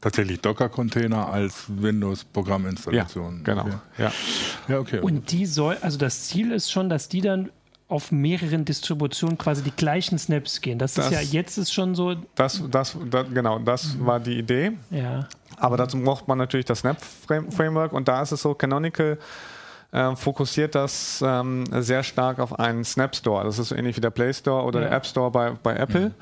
[0.00, 3.38] tatsächlich Docker-Container als Windows-Programminstallation.
[3.38, 3.62] Ja, genau.
[3.62, 3.78] Okay.
[3.98, 4.12] Ja.
[4.68, 5.00] ja, okay.
[5.00, 7.50] Und die soll, also das Ziel ist schon, dass die dann
[7.88, 10.78] auf mehreren Distributionen quasi die gleichen Snaps gehen.
[10.78, 12.14] Das, das ist ja jetzt ist schon so.
[12.36, 14.06] Das, das, das genau, das mhm.
[14.06, 14.72] war die Idee.
[14.90, 15.28] Ja.
[15.56, 19.18] Aber dazu braucht man natürlich das Snap-Framework und da ist es so, Canonical
[19.92, 23.44] äh, fokussiert das ähm, sehr stark auf einen Snap Store.
[23.44, 24.88] Das ist so ähnlich wie der Play Store oder ja.
[24.88, 26.00] der App Store bei, bei Apple.
[26.00, 26.14] Mhm.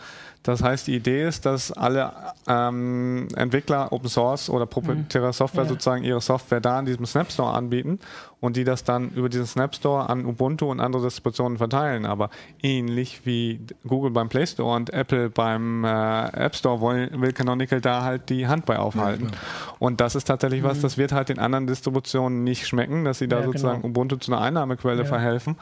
[0.42, 2.12] Das heißt, die Idee ist, dass alle
[2.46, 5.32] ähm, Entwickler Open Source oder proprietäre mhm.
[5.32, 5.68] Software ja.
[5.68, 7.98] sozusagen ihre Software da in diesem Snap Store anbieten
[8.40, 12.06] und die das dann über diesen Snap Store an Ubuntu und andere Distributionen verteilen.
[12.06, 12.30] Aber
[12.62, 17.80] ähnlich wie Google beim Play Store und Apple beim äh, App Store wollen, will Canonical
[17.80, 19.30] da halt die Hand bei aufhalten.
[19.32, 19.38] Ja,
[19.80, 20.66] und das ist tatsächlich mhm.
[20.66, 23.88] was, das wird halt den anderen Distributionen nicht schmecken, dass sie da ja, sozusagen genau.
[23.88, 25.56] Ubuntu zu einer Einnahmequelle verhelfen.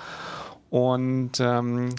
[0.68, 1.90] Und ähm,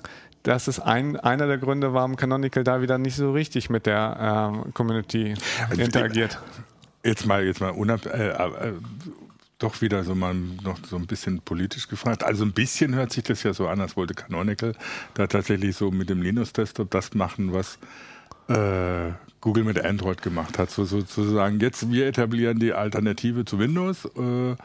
[0.43, 4.51] das ist ein, einer der Gründe, warum Canonical da wieder nicht so richtig mit der
[4.55, 5.35] ähm, Community
[5.69, 6.39] also interagiert.
[7.03, 8.73] Jetzt mal, jetzt mal unab äh, äh,
[9.59, 12.23] doch wieder so mal noch so ein bisschen politisch gefragt.
[12.23, 14.73] Also ein bisschen hört sich das ja so an, als wollte Canonical
[15.15, 17.79] da tatsächlich so mit dem Linux-Desktop das machen, was
[18.49, 20.69] äh, Google mit Android gemacht hat.
[20.69, 24.05] So sozusagen, jetzt wir etablieren die Alternative zu Windows.
[24.05, 24.55] Äh,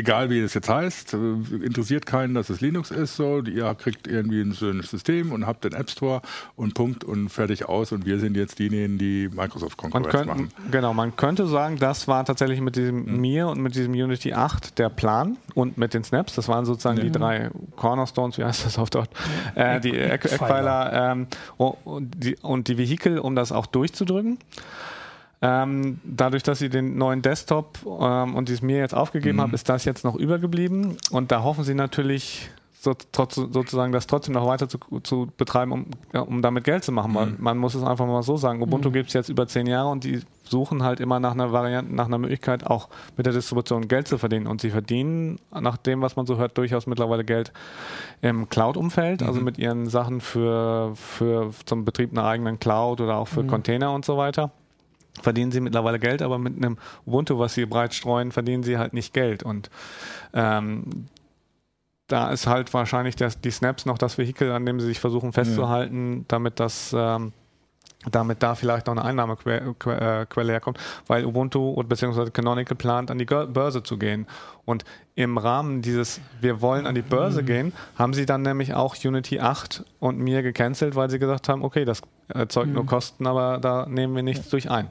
[0.00, 1.16] egal wie es jetzt heißt, äh,
[1.62, 3.16] interessiert keinen, dass es Linux ist.
[3.16, 6.22] So, ihr kriegt irgendwie ein schönes System und habt den App Store
[6.56, 7.92] und Punkt und fertig aus.
[7.92, 10.50] Und wir sind jetzt diejenigen, die Microsoft Konkurrenz machen.
[10.70, 13.20] Genau, man könnte sagen, das war tatsächlich mit diesem mhm.
[13.20, 16.34] Mir und mit diesem Unity 8 der Plan und mit den Snaps.
[16.34, 17.02] Das waren sozusagen mhm.
[17.02, 19.10] die drei Cornerstones, wie heißt das auf Dort?
[19.54, 21.26] Äh, die Eckpfeiler ähm,
[21.58, 24.38] und, die, und die Vehikel, um das auch durchzudrücken.
[25.42, 29.42] Ähm, dadurch, dass sie den neuen Desktop ähm, und dies mir jetzt aufgegeben mhm.
[29.42, 30.98] haben, ist das jetzt noch übergeblieben.
[31.10, 32.50] Und da hoffen sie natürlich
[32.80, 36.82] so, trotz, sozusagen das trotzdem noch weiter zu, zu betreiben, um, ja, um damit Geld
[36.82, 37.12] zu machen.
[37.12, 37.36] Mhm.
[37.38, 38.62] Man muss es einfach mal so sagen.
[38.62, 38.94] Ubuntu mhm.
[38.94, 42.06] gibt es jetzt über zehn Jahre und die suchen halt immer nach einer Variante, nach
[42.06, 44.46] einer Möglichkeit, auch mit der Distribution Geld zu verdienen.
[44.46, 47.52] Und sie verdienen, nach dem, was man so hört, durchaus mittlerweile Geld
[48.22, 49.38] im Cloud-Umfeld, also mhm.
[49.38, 53.48] also mit ihren Sachen für, für zum Betrieb einer eigenen Cloud oder auch für mhm.
[53.48, 54.50] Container und so weiter
[55.20, 58.92] verdienen sie mittlerweile Geld, aber mit einem Ubuntu, was sie breit streuen, verdienen sie halt
[58.92, 59.42] nicht Geld.
[59.42, 59.70] Und
[60.32, 61.08] ähm,
[62.06, 65.32] da ist halt wahrscheinlich der, die Snaps noch das Vehikel, an dem sie sich versuchen
[65.32, 66.24] festzuhalten, ja.
[66.28, 67.32] damit das ähm,
[68.10, 72.30] damit da vielleicht noch eine Einnahmequelle äh, herkommt, weil Ubuntu bzw.
[72.30, 74.26] Canonical plant, an die Börse zu gehen.
[74.64, 74.84] Und
[75.16, 77.46] im Rahmen dieses Wir wollen an die Börse mhm.
[77.46, 81.62] gehen, haben sie dann nämlich auch Unity 8 und mir gecancelt, weil sie gesagt haben,
[81.62, 82.74] okay, das erzeugt mhm.
[82.74, 84.50] nur Kosten, aber da nehmen wir nichts ja.
[84.50, 84.88] durch ein.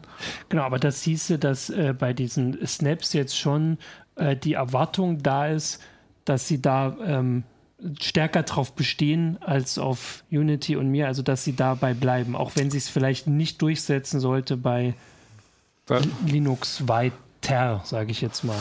[0.50, 3.80] Genau, aber das hieße, dass äh, bei diesen Snaps jetzt schon
[4.15, 5.82] äh, die Erwartung da ist,
[6.26, 7.43] dass sie da ähm,
[8.02, 12.70] stärker drauf bestehen als auf Unity und mir, also dass sie dabei bleiben, auch wenn
[12.70, 14.94] sie es vielleicht nicht durchsetzen sollte bei
[15.86, 16.12] Dann.
[16.26, 18.60] Linux weiter, sage ich jetzt mal.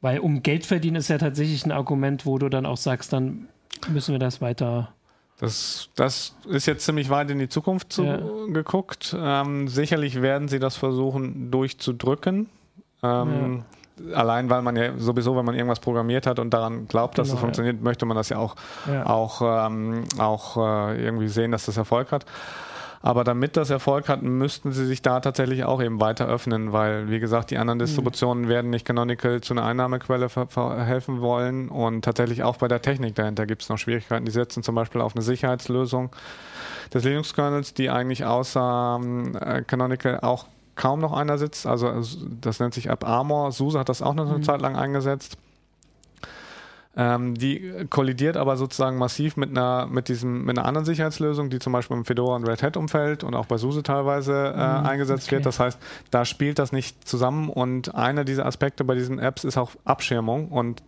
[0.00, 3.48] Weil um Geld verdienen ist ja tatsächlich ein Argument, wo du dann auch sagst, dann
[3.88, 4.92] müssen wir das weiter.
[5.38, 8.18] Das, das ist jetzt ziemlich weit in die Zukunft zu, ja.
[8.52, 9.16] geguckt.
[9.18, 12.48] Ähm, sicherlich werden sie das versuchen durchzudrücken.
[13.02, 13.78] Ähm, ja
[14.12, 17.36] allein weil man ja sowieso, wenn man irgendwas programmiert hat und daran glaubt, dass genau,
[17.36, 17.82] es funktioniert, ja.
[17.82, 19.06] möchte man das ja auch, ja.
[19.06, 22.26] auch, ähm, auch äh, irgendwie sehen, dass das Erfolg hat.
[23.04, 27.10] Aber damit das Erfolg hat, müssten sie sich da tatsächlich auch eben weiter öffnen, weil,
[27.10, 27.84] wie gesagt, die anderen mhm.
[27.84, 30.28] Distributionen werden nicht Canonical zu einer Einnahmequelle
[30.86, 31.68] helfen wollen.
[31.68, 34.24] Und tatsächlich auch bei der Technik dahinter gibt es noch Schwierigkeiten.
[34.24, 36.12] Die setzen zum Beispiel auf eine Sicherheitslösung
[36.94, 41.66] des Linux-Kernels, die eigentlich außer ähm, Canonical auch kaum noch einer sitzt.
[41.66, 42.02] Also
[42.40, 43.52] das nennt sich AppArmor.
[43.52, 44.42] SUSE hat das auch noch eine mhm.
[44.42, 45.38] Zeit lang eingesetzt.
[46.96, 51.58] Ähm, die kollidiert aber sozusagen massiv mit einer, mit diesem, mit einer anderen Sicherheitslösung, die
[51.58, 54.86] zum Beispiel im Fedora und Red Hat Umfeld und auch bei SUSE teilweise äh, mhm,
[54.86, 55.36] eingesetzt okay.
[55.36, 55.46] wird.
[55.46, 55.78] Das heißt,
[56.12, 60.48] da spielt das nicht zusammen und einer dieser Aspekte bei diesen Apps ist auch Abschirmung
[60.48, 60.82] und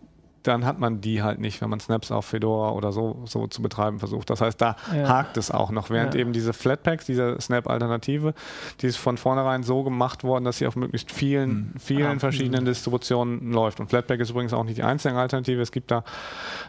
[0.47, 3.61] dann hat man die halt nicht, wenn man Snaps auf Fedora oder so, so zu
[3.61, 4.29] betreiben versucht.
[4.29, 5.07] Das heißt, da ja.
[5.07, 6.21] hakt es auch noch, während ja.
[6.21, 8.33] eben diese Flatpaks, diese Snap-Alternative,
[8.81, 11.79] die ist von vornherein so gemacht worden, dass sie auf möglichst vielen, mhm.
[11.79, 12.69] vielen ah, verschiedenen mh.
[12.69, 13.79] Distributionen läuft.
[13.79, 15.61] Und Flatpak ist übrigens auch nicht die einzige Alternative.
[15.61, 16.03] Es gibt da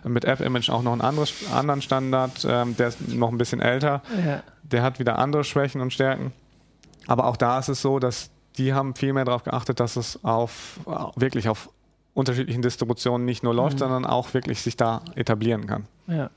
[0.04, 4.02] mit App-Image auch noch einen anderes, anderen Standard, ähm, der ist noch ein bisschen älter.
[4.26, 4.42] Ja.
[4.62, 6.32] Der hat wieder andere Schwächen und Stärken.
[7.06, 10.22] Aber auch da ist es so, dass die haben viel mehr darauf geachtet, dass es
[10.24, 10.80] auf
[11.16, 11.70] wirklich auf
[12.18, 13.78] unterschiedlichen Distributionen nicht nur läuft, mhm.
[13.78, 15.84] sondern auch wirklich sich da etablieren kann.
[16.06, 16.30] Ja.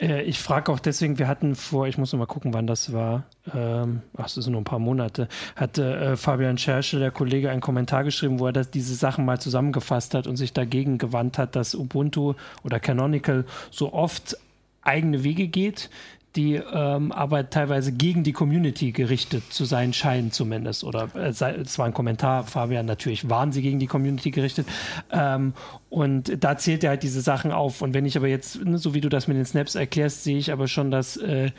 [0.00, 2.92] Äh, ich frage auch deswegen, wir hatten vor, ich muss noch mal gucken, wann das
[2.92, 3.24] war.
[3.54, 5.28] Ähm, ach, das sind nur ein paar Monate.
[5.56, 9.40] Hatte äh, Fabian Scherschel, der Kollege, einen Kommentar geschrieben, wo er das, diese Sachen mal
[9.40, 14.36] zusammengefasst hat und sich dagegen gewandt hat, dass Ubuntu oder Canonical so oft
[14.82, 15.90] eigene Wege geht,
[16.36, 20.82] die ähm, aber teilweise gegen die Community gerichtet zu sein scheinen zumindest.
[20.82, 24.66] Oder äh, es war ein Kommentar, Fabian, natürlich waren sie gegen die Community gerichtet.
[25.12, 25.54] Ähm,
[25.90, 27.82] und da zählt er halt diese Sachen auf.
[27.82, 30.38] Und wenn ich aber jetzt, ne, so wie du das mit den Snaps erklärst, sehe
[30.38, 31.50] ich aber schon, dass äh,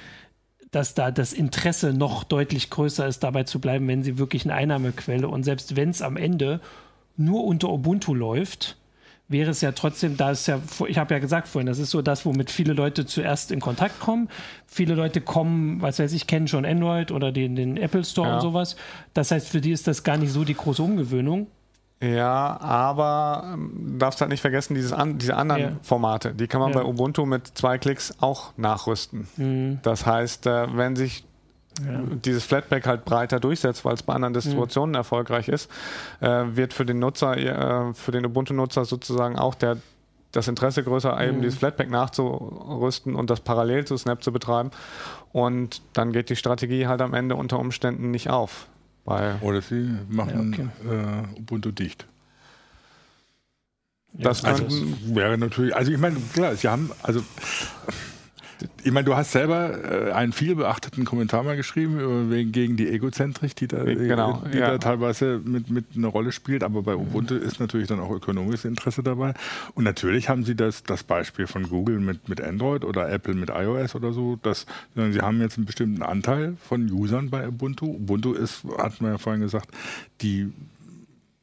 [0.71, 4.55] dass da das Interesse noch deutlich größer ist, dabei zu bleiben, wenn sie wirklich eine
[4.55, 6.59] Einnahmequelle und selbst wenn es am Ende
[7.15, 8.75] nur unter Ubuntu läuft,
[9.27, 12.01] wäre es ja trotzdem, da ist ja, ich habe ja gesagt vorhin, das ist so
[12.01, 14.29] das, womit viele Leute zuerst in Kontakt kommen.
[14.67, 18.35] Viele Leute kommen, was weiß ich, kennen schon Android oder den, den Apple Store ja.
[18.35, 18.75] und sowas.
[19.13, 21.47] Das heißt, für die ist das gar nicht so die große Umgewöhnung.
[22.03, 25.71] Ja, aber ähm, darfst halt nicht vergessen, dieses an, diese anderen ja.
[25.81, 26.79] Formate, die kann man ja.
[26.79, 29.27] bei Ubuntu mit zwei Klicks auch nachrüsten.
[29.37, 29.79] Mhm.
[29.81, 31.23] Das heißt, äh, wenn sich
[31.83, 32.01] ja.
[32.23, 34.33] dieses Flatpak halt breiter durchsetzt, weil es bei anderen.
[34.33, 34.97] Distributionen mhm.
[34.97, 35.69] erfolgreich ist,
[36.21, 39.77] äh, wird für den Nutzer, äh, für den Ubuntu-Nutzer sozusagen auch der,
[40.31, 41.41] das Interesse größer, eben mhm.
[41.41, 44.71] dieses Flatpak nachzurüsten und das parallel zu Snap zu betreiben.
[45.31, 48.67] Und dann geht die Strategie halt am Ende unter Umständen nicht auf.
[49.41, 51.33] Oder sie machen ja, okay.
[51.35, 52.07] äh, Ubuntu dicht.
[54.17, 54.65] Das also
[55.13, 57.21] wäre natürlich, also ich meine, klar, sie haben, also
[58.83, 62.87] ich meine, du hast selber äh, einen viel beachteten Kommentar mal geschrieben wegen, gegen die
[62.87, 64.71] Egozentrik, die da, genau, die ja.
[64.71, 66.63] da teilweise mit, mit einer Rolle spielt.
[66.63, 69.33] Aber bei Ubuntu ist natürlich dann auch ökonomisches Interesse dabei.
[69.73, 73.49] Und natürlich haben sie das, das Beispiel von Google mit, mit Android oder Apple mit
[73.49, 74.65] iOS oder so, dass
[74.95, 77.87] sie haben jetzt einen bestimmten Anteil von Usern bei Ubuntu.
[77.87, 79.69] Ubuntu ist, hat man ja vorhin gesagt,
[80.21, 80.51] die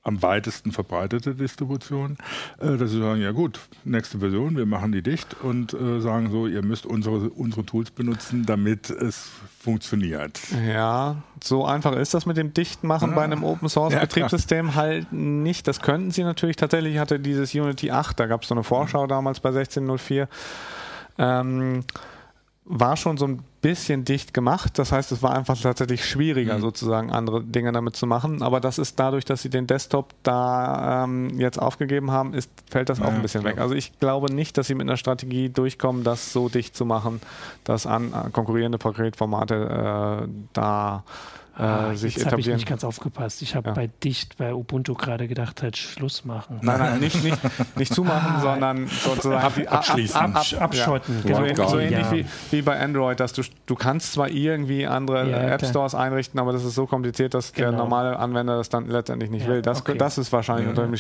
[0.05, 2.17] am weitesten verbreitete Distribution,
[2.59, 6.31] äh, dass sie sagen, ja gut, nächste Version, wir machen die dicht und äh, sagen
[6.31, 10.41] so, ihr müsst unsere, unsere Tools benutzen, damit es funktioniert.
[10.67, 13.15] Ja, so einfach ist das mit dem Dichtmachen ah.
[13.15, 15.69] bei einem Open Source Betriebssystem ja, halt nicht.
[15.69, 16.57] Das könnten sie natürlich.
[16.57, 20.29] Tatsächlich hatte dieses Unity 8, da gab es so eine Vorschau damals bei 1604.
[21.19, 21.85] Ähm,
[22.65, 24.79] war schon so ein bisschen dicht gemacht.
[24.79, 26.63] Das heißt, es war einfach tatsächlich schwieriger, mhm.
[26.63, 28.43] sozusagen andere Dinge damit zu machen.
[28.43, 32.91] Aber das ist dadurch, dass sie den Desktop da ähm, jetzt aufgegeben haben, ist, fällt
[32.91, 33.55] das ja, auch ein bisschen klar.
[33.55, 33.63] weg.
[33.63, 37.21] Also ich glaube nicht, dass sie mit einer Strategie durchkommen, das so dicht zu machen,
[37.65, 41.05] dass an, an konkurrierende Paketformate äh, da
[41.55, 42.31] ah, äh, sich jetzt etablieren.
[42.31, 43.43] habe ich nicht ganz aufgepasst.
[43.43, 43.75] Ich habe ja.
[43.75, 46.59] bei Dicht, bei Ubuntu gerade gedacht, halt Schluss machen.
[46.63, 47.39] Nein, nein, nicht, nicht,
[47.77, 50.17] nicht zumachen, sondern sozusagen ab, abschließen.
[50.17, 51.23] Ab, ab, abschotten.
[51.25, 51.41] Ja.
[51.43, 51.69] Genau.
[51.69, 52.13] So, ähnlich ja.
[52.13, 56.53] wie, wie bei Android, dass du, du kannst zwar irgendwie andere App Stores einrichten, aber
[56.53, 57.71] das ist so kompliziert, dass genau.
[57.71, 59.63] der normale Anwender das dann letztendlich nicht will.
[59.63, 59.97] Das, okay.
[59.97, 60.95] das ist wahrscheinlich unter dem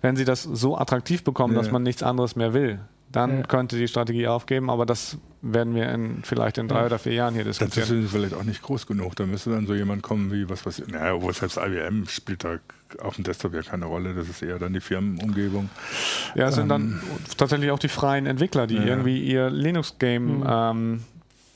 [0.00, 2.80] Wenn sie das so attraktiv bekommen, dass man nichts anderes mehr will,
[3.12, 3.42] dann ja.
[3.42, 6.86] könnte die Strategie aufgeben, aber das werden wir in, vielleicht in drei ja.
[6.86, 7.88] oder vier Jahren hier diskutieren.
[7.88, 9.16] Das ist vielleicht auch nicht groß genug.
[9.16, 12.44] Da müsste dann so jemand kommen wie, was weiß ich, naja, obwohl selbst IBM spielt
[12.44, 12.58] da
[13.00, 15.70] auf dem Desktop ja keine Rolle, das ist eher dann die Firmenumgebung.
[16.34, 17.02] Ja, es ähm, sind dann ähm,
[17.36, 18.84] tatsächlich auch die freien Entwickler, die ja.
[18.84, 20.46] irgendwie ihr Linux-Game mhm.
[20.48, 21.04] ähm,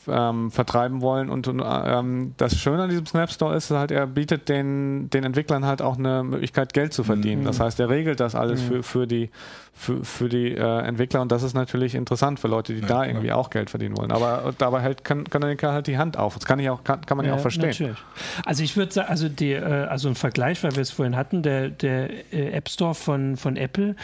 [0.09, 1.31] ähm, vertreiben wollen.
[1.31, 5.25] Und, und ähm, das Schöne an diesem Snap Store ist halt, er bietet den, den
[5.25, 7.43] Entwicklern halt auch eine Möglichkeit, Geld zu verdienen.
[7.43, 7.47] Mhm.
[7.47, 8.67] Das heißt, er regelt das alles mhm.
[8.67, 9.31] für, für die,
[9.79, 13.05] für, für die äh, Entwickler und das ist natürlich interessant für Leute, die ja, da
[13.05, 14.11] irgendwie auch Geld verdienen wollen.
[14.11, 16.35] Aber dabei hält Canonical halt die Hand auf.
[16.35, 17.69] Das kann, ich auch, kann, kann man ja, ja auch verstehen.
[17.69, 17.99] Natürlich.
[18.45, 21.43] Also ich würde sagen, also, die, äh, also ein Vergleich, weil wir es vorhin hatten,
[21.43, 23.97] der, der äh, App Store von, von Apple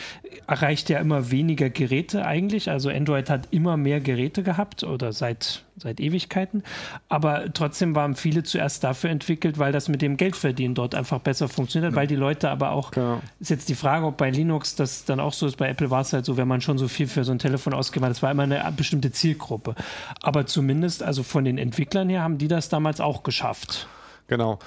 [0.47, 2.71] erreicht ja immer weniger Geräte eigentlich.
[2.71, 6.63] Also Android hat immer mehr Geräte gehabt oder seit seit Ewigkeiten.
[7.09, 11.49] Aber trotzdem waren viele zuerst dafür entwickelt, weil das mit dem Geldverdienen dort einfach besser
[11.49, 11.97] funktioniert, ja.
[11.97, 13.21] weil die Leute aber auch, genau.
[13.41, 16.03] ist jetzt die Frage, ob bei Linux das dann auch so ist, bei Apple war
[16.03, 18.23] es halt so, wenn man schon so viel für so ein Telefon ausgegeben hat, das
[18.23, 19.75] war immer eine bestimmte Zielgruppe.
[20.23, 23.89] Aber zumindest, also von den Entwicklern her, haben die das damals auch geschafft.
[24.29, 24.59] Genau.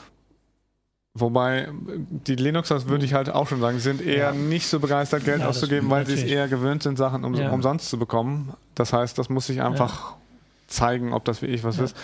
[1.17, 1.69] Wobei
[2.09, 4.31] die Linuxers, würde ich halt auch schon sagen, sind eher ja.
[4.33, 7.89] nicht so begeistert, Geld ja, auszugeben, weil sie es eher gewöhnt sind, Sachen um, umsonst
[7.89, 8.53] zu bekommen.
[8.75, 10.17] Das heißt, das muss sich einfach
[10.67, 11.95] zeigen, ob das wie ich was ist.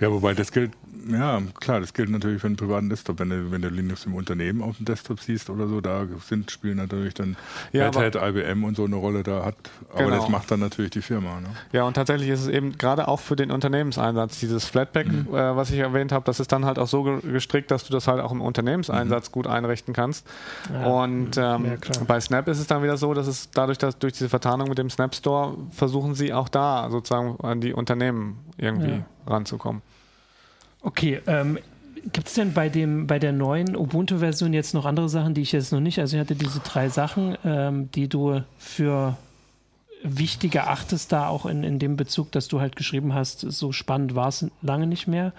[0.00, 0.72] Ja, wobei das gilt,
[1.08, 3.18] ja klar, das gilt natürlich für einen privaten Desktop.
[3.18, 6.50] Wenn du, wenn du Linux im Unternehmen auf dem Desktop siehst oder so, da sind,
[6.50, 7.36] spielen natürlich dann
[7.72, 9.56] ja, Red Hat, IBM und so eine Rolle da hat.
[9.92, 10.16] Aber genau.
[10.16, 11.40] das macht dann natürlich die Firma.
[11.40, 11.48] Ne?
[11.72, 15.28] Ja, und tatsächlich ist es eben gerade auch für den Unternehmenseinsatz, dieses Flatpak, mhm.
[15.28, 18.08] äh, was ich erwähnt habe, das ist dann halt auch so gestrickt, dass du das
[18.08, 19.32] halt auch im Unternehmenseinsatz mhm.
[19.32, 20.26] gut einrichten kannst.
[20.72, 23.98] Ja, und ähm, ja, bei Snap ist es dann wieder so, dass es dadurch, dass
[23.98, 28.38] durch diese Vertarnung mit dem Snap Store versuchen sie auch da sozusagen an die Unternehmen
[28.58, 29.82] irgendwie ranzukommen.
[30.82, 31.58] Okay, ähm,
[32.12, 35.50] Gibt es denn bei, dem, bei der neuen Ubuntu-Version jetzt noch andere Sachen, die ich
[35.50, 35.98] jetzt noch nicht?
[35.98, 39.16] Also ich hatte diese drei Sachen, ähm, die du für
[40.04, 44.14] wichtig erachtest, da auch in, in dem Bezug, dass du halt geschrieben hast, so spannend
[44.14, 45.32] war es lange nicht mehr?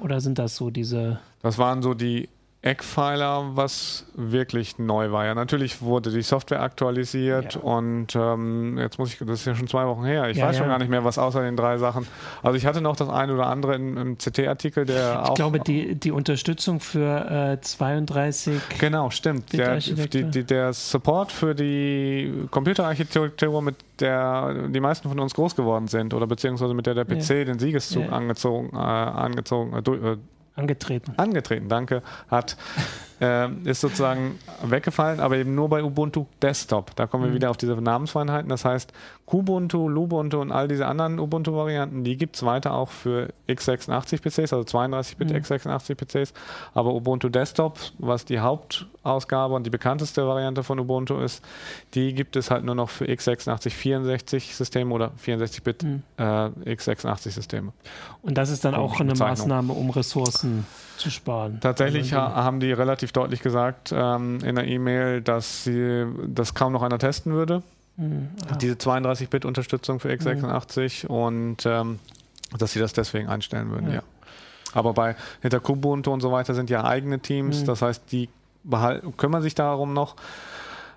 [0.00, 1.18] Oder sind das so diese.
[1.42, 2.28] Das waren so die
[2.64, 5.26] Eckpfeiler, was wirklich neu war.
[5.26, 7.60] Ja, natürlich wurde die Software aktualisiert ja.
[7.60, 10.58] und ähm, jetzt muss ich, das ist ja schon zwei Wochen her, ich ja, weiß
[10.58, 12.06] schon gar nicht mehr, was außer den drei Sachen.
[12.40, 15.28] Also ich hatte noch das eine oder andere im, im CT-Artikel, der ich auch.
[15.30, 18.60] Ich glaube, die, die Unterstützung für äh, 32.
[18.78, 19.52] Genau, stimmt.
[19.52, 25.56] Der, die, die, der Support für die Computerarchitektur, mit der die meisten von uns groß
[25.56, 30.16] geworden sind oder beziehungsweise mit der der PC den Siegeszug angezogen, äh, angezogen äh,
[30.54, 31.14] Angetreten.
[31.16, 32.02] Angetreten, danke.
[32.28, 32.56] Hat
[33.22, 36.96] äh, ist sozusagen weggefallen, aber eben nur bei Ubuntu Desktop.
[36.96, 37.36] Da kommen wir mhm.
[37.36, 38.48] wieder auf diese Namensfeinheiten.
[38.48, 38.92] Das heißt,
[39.26, 44.58] Kubuntu, Lubuntu und all diese anderen Ubuntu-Varianten, die gibt es weiter auch für x86-PCs, also
[44.58, 45.36] 32-Bit mhm.
[45.36, 46.32] x86-PCs.
[46.74, 51.44] Aber Ubuntu Desktop, was die Hauptausgabe und die bekannteste Variante von Ubuntu ist,
[51.94, 56.02] die gibt es halt nur noch für x86-64-Systeme oder 64-Bit mhm.
[56.16, 56.24] äh,
[56.74, 57.72] x86-Systeme.
[58.22, 61.58] Und das ist dann auch eine Maßnahme, um Ressourcen zu sparen.
[61.60, 66.72] Tatsächlich also, haben die relativ deutlich gesagt ähm, in der E-Mail, dass sie das kaum
[66.72, 67.62] noch einer testen würde.
[67.96, 68.56] Mhm, ja.
[68.56, 71.14] Diese 32-Bit-Unterstützung für x86 mhm.
[71.14, 71.98] und ähm,
[72.58, 73.96] dass sie das deswegen einstellen würden, ja.
[73.96, 74.02] ja.
[74.74, 77.66] Aber bei hinter Kubuntu und so weiter sind ja eigene Teams, mhm.
[77.66, 78.28] das heißt, die
[79.16, 80.16] kümmern sich darum noch.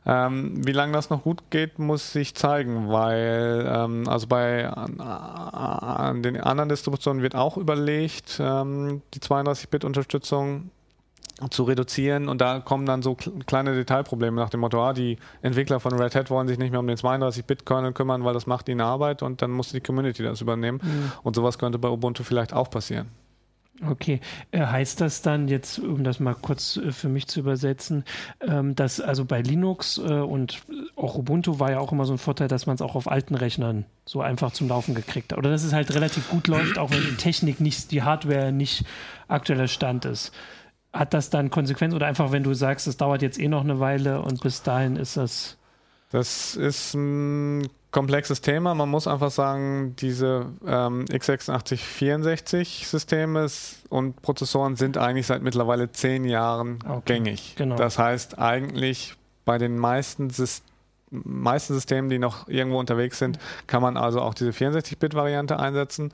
[0.08, 5.00] Ähm, wie lange das noch gut geht, muss sich zeigen, weil ähm, also bei an,
[5.00, 10.70] an den anderen Distributionen wird auch überlegt, ähm, die 32-Bit-Unterstützung
[11.50, 15.80] zu reduzieren und da kommen dann so kleine Detailprobleme nach dem Motto, ah, die Entwickler
[15.80, 18.82] von Red Hat wollen sich nicht mehr um den 32-Bit-Kernel kümmern, weil das macht ihnen
[18.82, 21.12] Arbeit und dann muss die Community das übernehmen mhm.
[21.24, 23.10] und sowas könnte bei Ubuntu vielleicht auch passieren.
[23.84, 28.06] Okay, äh, heißt das dann jetzt, um das mal kurz äh, für mich zu übersetzen,
[28.40, 30.62] ähm, dass also bei Linux äh, und
[30.96, 33.36] auch Ubuntu war ja auch immer so ein Vorteil, dass man es auch auf alten
[33.36, 35.38] Rechnern so einfach zum Laufen gekriegt hat.
[35.38, 38.86] Oder dass es halt relativ gut läuft, auch wenn die Technik nicht, die Hardware nicht
[39.28, 40.32] aktueller Stand ist.
[40.94, 43.82] Hat das dann Konsequenzen oder einfach, wenn du sagst, es dauert jetzt eh noch eine
[43.82, 45.58] Weile und bis dahin ist das.
[46.16, 48.74] Das ist ein komplexes Thema.
[48.74, 53.48] Man muss einfach sagen, diese ähm, x86-64-Systeme
[53.90, 57.16] und Prozessoren sind eigentlich seit mittlerweile zehn Jahren okay.
[57.16, 57.56] gängig.
[57.58, 57.76] Genau.
[57.76, 60.74] Das heißt, eigentlich bei den meisten Systemen
[61.12, 66.12] meisten Systemen, die noch irgendwo unterwegs sind, kann man also auch diese 64-Bit-Variante einsetzen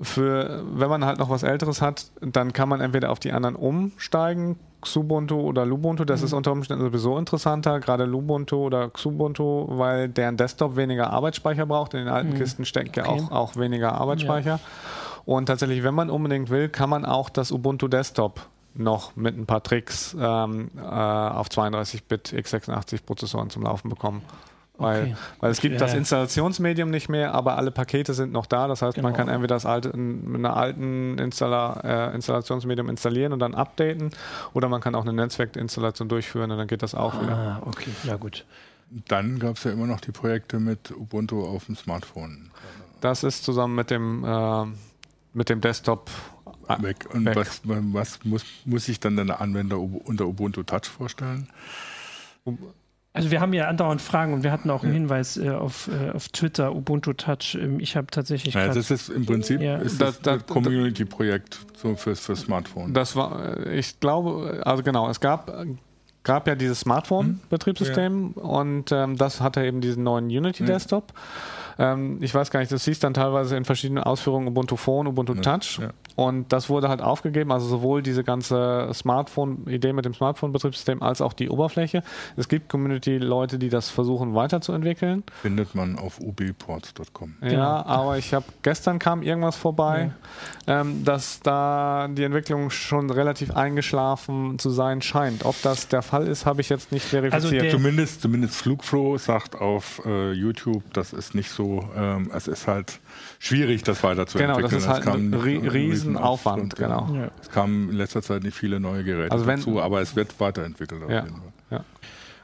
[0.00, 3.56] für, wenn man halt noch was Älteres hat, dann kann man entweder auf die anderen
[3.56, 6.04] umsteigen, Xubuntu oder Lubuntu.
[6.04, 6.26] Das mhm.
[6.26, 11.94] ist unter Umständen sowieso interessanter, gerade Lubuntu oder Xubuntu, weil deren Desktop weniger Arbeitsspeicher braucht.
[11.94, 12.34] In den alten mhm.
[12.34, 13.00] Kisten steckt okay.
[13.00, 14.50] ja auch, auch weniger Arbeitsspeicher.
[14.50, 14.60] Ja.
[15.24, 19.46] Und tatsächlich, wenn man unbedingt will, kann man auch das Ubuntu Desktop noch mit ein
[19.46, 24.22] paar Tricks ähm, äh, auf 32-Bit x86 Prozessoren zum Laufen bekommen.
[24.78, 25.16] Weil, okay.
[25.40, 28.68] weil es gibt ja, das Installationsmedium nicht mehr, aber alle Pakete sind noch da.
[28.68, 29.08] Das heißt, genau.
[29.08, 34.10] man kann entweder das alte mit einer alten Installer, äh, Installationsmedium installieren und dann updaten
[34.52, 37.62] oder man kann auch eine Netzwerkinstallation durchführen und dann geht das auch ah, wieder.
[37.64, 38.44] okay, ja gut.
[39.08, 42.50] Dann gab es ja immer noch die Projekte mit Ubuntu auf dem Smartphone.
[43.00, 44.64] Das ist zusammen mit dem, äh,
[45.32, 46.10] mit dem Desktop
[46.78, 47.08] weg.
[47.12, 47.36] Und weg.
[47.36, 51.48] Was, was muss, muss sich dann der Anwender unter Ubuntu Touch vorstellen?
[53.16, 56.10] Also wir haben ja andauernd Fragen und wir hatten auch einen Hinweis äh, auf, äh,
[56.10, 57.56] auf Twitter, Ubuntu Touch.
[57.60, 58.54] Ähm, ich habe tatsächlich.
[58.54, 59.76] Ja, das ist im Prinzip ja.
[59.76, 62.92] ist das, das, das Community-Projekt so fürs, fürs Smartphone.
[62.92, 65.50] Das war, äh, ich glaube, also genau, es gab
[66.24, 68.42] gab ja dieses Smartphone-Betriebssystem ja.
[68.42, 71.12] und ähm, das hatte eben diesen neuen Unity-Desktop.
[71.78, 75.34] Ähm, ich weiß gar nicht, das hieß dann teilweise in verschiedenen Ausführungen Ubuntu Phone, Ubuntu
[75.34, 75.78] Touch.
[75.80, 75.90] Ja.
[76.16, 81.34] Und das wurde halt aufgegeben, also sowohl diese ganze Smartphone-Idee mit dem Smartphone-Betriebssystem als auch
[81.34, 82.02] die Oberfläche.
[82.36, 85.24] Es gibt Community-Leute, die das versuchen weiterzuentwickeln.
[85.42, 87.36] Findet man auf ubports.com.
[87.42, 87.62] Ja, genau.
[87.62, 90.12] aber ich habe gestern kam irgendwas vorbei,
[90.66, 90.80] ja.
[90.80, 95.44] ähm, dass da die Entwicklung schon relativ eingeschlafen zu sein scheint.
[95.44, 97.62] Ob das der Fall ist, habe ich jetzt nicht verifiziert.
[97.62, 101.65] Also zumindest, zumindest Flugflow sagt auf äh, YouTube, das ist nicht so,
[101.96, 103.00] ähm, es ist halt
[103.38, 104.56] schwierig, das weiterzuentwickeln.
[104.56, 106.76] Genau, das ist halt ein Riesenaufwand.
[106.76, 107.08] Genau.
[107.14, 107.30] Ja.
[107.40, 110.38] Es kamen in letzter Zeit nicht viele neue Geräte also wenn, dazu, aber es wird
[110.40, 111.02] weiterentwickelt.
[111.08, 111.26] Ja,
[111.70, 111.84] ja.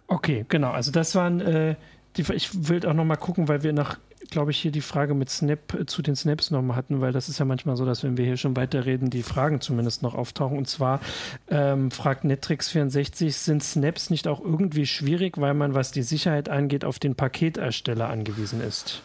[0.07, 0.71] Okay, genau.
[0.71, 1.75] Also das waren äh,
[2.17, 3.97] die, ich will auch noch mal gucken, weil wir noch,
[4.33, 7.29] glaube ich, hier die Frage mit Snap äh, zu den Snaps nochmal hatten, weil das
[7.29, 10.59] ist ja manchmal so, dass wenn wir hier schon weiterreden, die Fragen zumindest noch auftauchen.
[10.59, 11.01] Und zwar
[11.49, 16.85] ähm, fragt Netrix64, sind Snaps nicht auch irgendwie schwierig, weil man, was die Sicherheit angeht,
[16.85, 19.03] auf den Paketersteller angewiesen ist?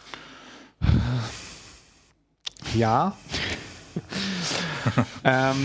[2.74, 3.16] Ja.
[5.24, 5.56] ähm,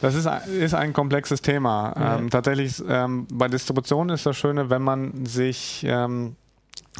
[0.00, 1.94] das ist, ist ein komplexes Thema.
[1.96, 2.18] Ja.
[2.18, 6.36] Ähm, tatsächlich ähm, bei Distributionen ist das Schöne, wenn man sich ähm,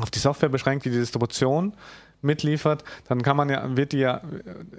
[0.00, 1.74] auf die Software beschränkt, die die Distribution
[2.20, 4.20] mitliefert, dann kann man ja, wird die ja,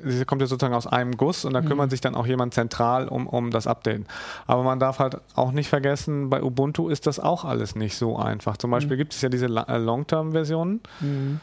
[0.03, 1.91] sie kommt ja sozusagen aus einem Guss und da kümmert mhm.
[1.91, 4.07] sich dann auch jemand zentral um, um das Updaten.
[4.45, 8.17] Aber man darf halt auch nicht vergessen, bei Ubuntu ist das auch alles nicht so
[8.17, 8.57] einfach.
[8.57, 8.99] Zum Beispiel mhm.
[8.99, 10.81] gibt es ja diese äh, Long-Term-Versionen.
[10.99, 11.39] Mhm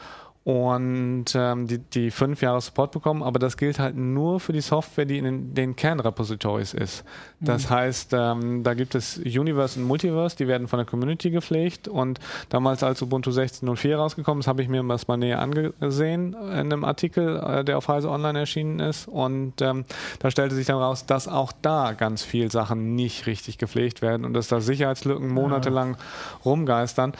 [0.47, 4.61] und ähm, die, die fünf Jahre Support bekommen, aber das gilt halt nur für die
[4.61, 7.03] Software, die in den, den Kernrepositories ist.
[7.41, 7.75] Das mhm.
[7.75, 12.21] heißt, ähm, da gibt es Universe und Multiverse, die werden von der Community gepflegt und
[12.49, 16.85] damals als Ubuntu 16.04 rausgekommen ist, habe ich mir das mal näher angesehen in einem
[16.85, 19.85] Artikel, äh, der auf Heise Online erschienen ist und ähm,
[20.21, 24.25] da stellte sich dann raus, dass auch da ganz viel Sachen nicht richtig gepflegt werden
[24.25, 25.99] und dass da Sicherheitslücken monatelang ja.
[26.45, 27.15] rumgeistern.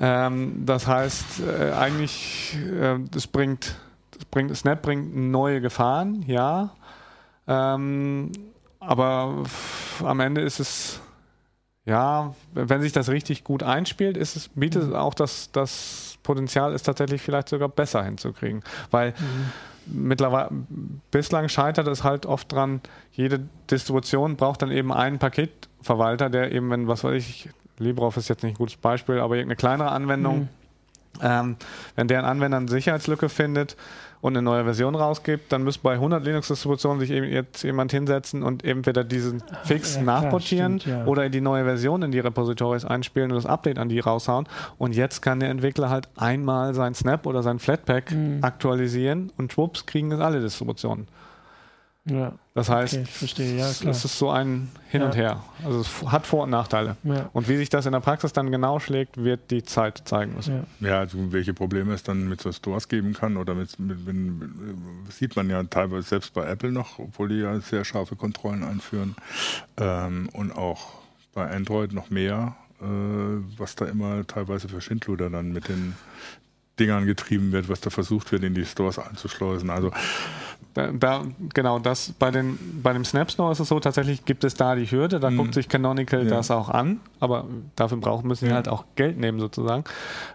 [0.00, 3.76] Ähm, das heißt, äh, eigentlich, äh, das bringt,
[4.12, 6.70] das bringt, Snap bringt neue Gefahren, ja.
[7.46, 8.30] Ähm,
[8.78, 9.44] aber
[10.04, 11.00] am Ende ist es,
[11.84, 16.72] ja, wenn sich das richtig gut einspielt, ist es, bietet es auch das, das Potenzial,
[16.74, 18.62] es tatsächlich vielleicht sogar besser hinzukriegen.
[18.90, 20.06] Weil mhm.
[20.06, 20.50] mittlerweile,
[21.10, 22.82] bislang scheitert es halt oft dran,
[23.12, 27.48] jede Distribution braucht dann eben einen Paketverwalter, der eben, wenn, was weiß ich,
[27.78, 30.48] LibreOffice ist jetzt nicht ein gutes Beispiel, aber irgendeine kleinere Anwendung, mhm.
[31.22, 31.56] ähm,
[31.96, 33.76] wenn deren Anwender eine Sicherheitslücke findet
[34.20, 38.42] und eine neue Version rausgibt, dann müsste bei 100 Linux-Distributionen sich eben jetzt jemand hinsetzen
[38.42, 41.10] und entweder diesen ah, Fix ja, nachportieren klar, stimmt, ja.
[41.10, 44.48] oder die neue Version in die Repositories einspielen und das Update an die raushauen.
[44.76, 48.38] Und jetzt kann der Entwickler halt einmal sein Snap oder sein Flatpak mhm.
[48.42, 51.06] aktualisieren und schwupps kriegen es alle Distributionen.
[52.10, 52.32] Ja.
[52.54, 55.06] Das heißt, okay, verstehe, ja, es ist so ein Hin ja.
[55.06, 55.44] und Her.
[55.64, 56.96] Also es hat Vor- und Nachteile.
[57.04, 57.30] Ja.
[57.32, 60.66] Und wie sich das in der Praxis dann genau schlägt, wird die Zeit zeigen müssen.
[60.80, 64.50] Ja, also welche Probleme es dann mit so Stores geben kann oder mit, mit, mit,
[65.10, 69.14] sieht man ja teilweise selbst bei Apple noch, obwohl die ja sehr scharfe Kontrollen einführen
[69.76, 70.98] ähm, und auch
[71.34, 72.84] bei Android noch mehr, äh,
[73.56, 75.94] was da immer teilweise für Schindluder dann mit den
[76.78, 79.70] Dingern getrieben wird, was da versucht wird, in die Stores einzuschleusen.
[79.70, 79.90] Also
[80.74, 84.44] da, da, genau, das bei, den, bei dem Snap Store ist es so, tatsächlich gibt
[84.44, 85.36] es da die Hürde, da mhm.
[85.38, 86.30] guckt sich Canonical ja.
[86.30, 87.46] das auch an, aber
[87.76, 88.56] dafür brauchen müssen sie ja.
[88.56, 89.84] halt auch Geld nehmen sozusagen.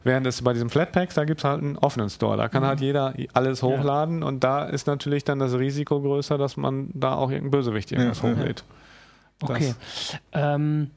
[0.04, 2.68] Während es bei diesem Flatpaks, da gibt es halt einen offenen Store, da kann mhm.
[2.68, 4.28] halt jeder alles hochladen ja.
[4.28, 8.24] und da ist natürlich dann das Risiko größer, dass man da auch irgendein Bösewicht irgendwas
[8.24, 8.64] hochlädt.
[9.42, 9.76] Okay.
[10.32, 10.92] Ähm,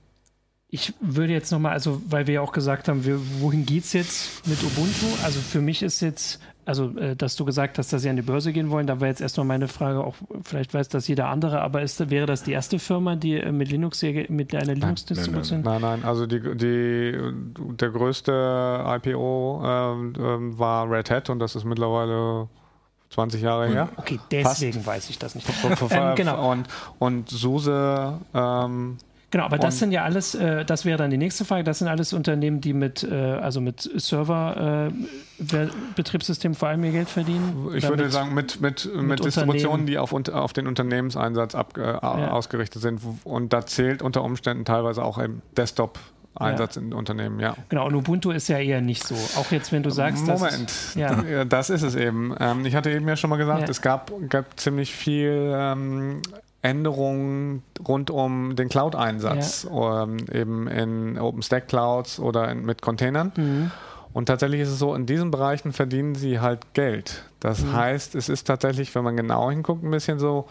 [0.68, 3.92] ich würde jetzt nochmal, also weil wir ja auch gesagt haben, wir, wohin geht es
[3.92, 5.06] jetzt mit Ubuntu?
[5.24, 8.22] Also für mich ist jetzt, also äh, dass du gesagt hast, dass sie an die
[8.22, 11.62] Börse gehen wollen, da war jetzt erstmal meine Frage, auch vielleicht weiß das jeder andere,
[11.62, 15.62] aber ist, wäre das die erste Firma, die äh, mit Linux, mit einer Linux-Distribution?
[15.62, 17.16] Nein, nein, nein, also die, die,
[17.76, 22.48] der größte IPO ähm, ähm, war Red Hat und das ist mittlerweile
[23.10, 23.88] 20 Jahre her.
[23.96, 24.86] Okay, deswegen Fast.
[24.86, 25.48] weiß ich das nicht.
[25.90, 26.50] ähm, genau.
[26.50, 26.66] Und,
[26.98, 28.98] und SUSE ähm,
[29.32, 31.88] Genau, aber das sind ja alles, äh, das wäre dann die nächste Frage, das sind
[31.88, 37.72] alles Unternehmen, die mit, äh, also mit Server-Betriebssystemen äh, vor allem ihr Geld verdienen?
[37.74, 41.76] Ich würde mit, sagen, mit, mit, mit, mit Distributionen, die auf, auf den Unternehmenseinsatz ab,
[41.76, 42.30] äh, ja.
[42.30, 43.00] ausgerichtet sind.
[43.24, 45.98] Und da zählt unter Umständen teilweise auch im Desktop
[46.38, 46.82] Einsatz ja.
[46.82, 47.56] in Unternehmen, ja.
[47.68, 49.14] Genau, und Ubuntu ist ja eher nicht so.
[49.40, 51.44] Auch jetzt, wenn du sagst, Moment, das ja.
[51.44, 52.34] das ist es eben.
[52.38, 53.68] Ähm, ich hatte eben ja schon mal gesagt, ja.
[53.68, 56.20] es gab, gab ziemlich viel ähm,
[56.66, 60.02] Änderungen rund um den Cloud-Einsatz, ja.
[60.02, 63.32] ähm, eben in OpenStack Clouds oder in, mit Containern.
[63.36, 63.70] Mhm.
[64.12, 67.24] Und tatsächlich ist es so, in diesen Bereichen verdienen sie halt Geld.
[67.38, 67.74] Das mhm.
[67.74, 70.46] heißt, es ist tatsächlich, wenn man genau hinguckt, ein bisschen so,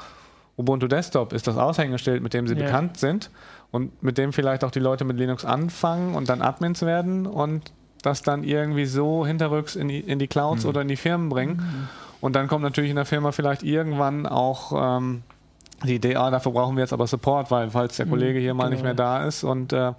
[0.57, 2.65] Ubuntu Desktop ist das Aushängeschild, mit dem sie ja.
[2.65, 3.29] bekannt sind
[3.71, 7.73] und mit dem vielleicht auch die Leute mit Linux anfangen und dann Admins werden und
[8.01, 10.69] das dann irgendwie so hinterrücks in die, in die Clouds mhm.
[10.69, 11.57] oder in die Firmen bringen.
[11.57, 11.87] Mhm.
[12.21, 15.23] Und dann kommt natürlich in der Firma vielleicht irgendwann auch ähm,
[15.85, 18.53] die Idee, ah, dafür brauchen wir jetzt aber Support, weil falls der mhm, Kollege hier
[18.53, 18.73] mal genau.
[18.73, 19.93] nicht mehr da ist und äh,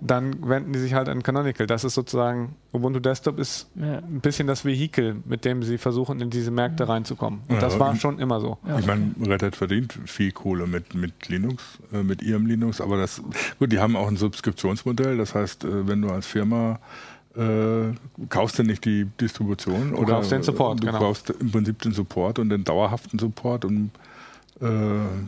[0.00, 1.66] dann wenden die sich halt an Canonical.
[1.66, 3.98] Das ist sozusagen, Ubuntu Desktop ist ja.
[3.98, 6.90] ein bisschen das Vehikel, mit dem sie versuchen, in diese Märkte mhm.
[6.90, 7.40] reinzukommen.
[7.48, 8.58] Und ja, das war schon immer so.
[8.78, 12.96] Ich meine, Red Hat verdient viel Kohle mit, mit Linux, äh, mit ihrem Linux, aber
[12.96, 13.22] das,
[13.58, 16.78] gut, die haben auch ein Subskriptionsmodell, das heißt, äh, wenn du als Firma
[17.36, 17.92] äh,
[18.28, 20.98] kaufst du nicht die Distribution du oder kaufst den Support, du genau.
[20.98, 23.92] kaufst im Prinzip den Support und den dauerhaften Support und
[24.60, 24.66] äh,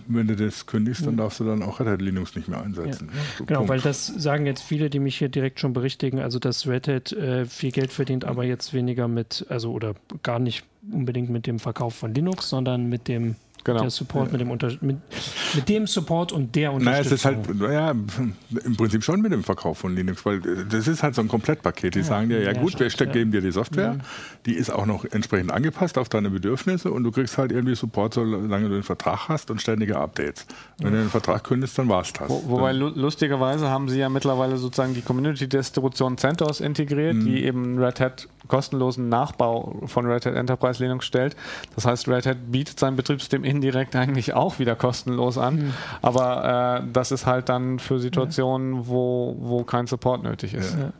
[0.08, 3.08] wenn du das kündigst, dann darfst du dann auch Red Hat Linux nicht mehr einsetzen.
[3.12, 3.20] Ja.
[3.38, 3.70] So genau, Punkt.
[3.70, 7.12] weil das sagen jetzt viele, die mich hier direkt schon berichtigen, also dass Red Hat
[7.12, 11.58] äh, viel Geld verdient, aber jetzt weniger mit, also oder gar nicht unbedingt mit dem
[11.58, 13.80] Verkauf von Linux, sondern mit dem Genau.
[13.80, 14.96] Der Support mit dem, Unter mit,
[15.54, 17.32] mit dem Support und der Unterstützung.
[17.32, 17.90] Naja, es ist halt, ja,
[18.64, 21.94] im Prinzip schon mit dem Verkauf von Linux, weil das ist halt so ein Komplettpaket.
[21.94, 23.04] Die ja, sagen dir, ja, ja gut, wir ja.
[23.06, 23.98] geben dir die Software,
[24.46, 28.14] die ist auch noch entsprechend angepasst auf deine Bedürfnisse und du kriegst halt irgendwie Support,
[28.14, 30.46] solange du den Vertrag hast und ständige Updates.
[30.78, 32.28] Wenn du den Vertrag kündigst, dann war es das.
[32.28, 37.24] Wo, wobei lustigerweise haben sie ja mittlerweile sozusagen die Community-Distribution CentOS integriert, mhm.
[37.26, 41.36] die eben Red Hat kostenlosen Nachbau von Red Hat Enterprise Linux stellt.
[41.74, 45.56] Das heißt, Red Hat bietet sein Betriebssystem indirekt eigentlich auch wieder kostenlos an.
[45.56, 45.74] Mhm.
[46.00, 50.76] Aber äh, das ist halt dann für Situationen, wo, wo kein Support nötig ist.
[50.78, 50.92] Ja.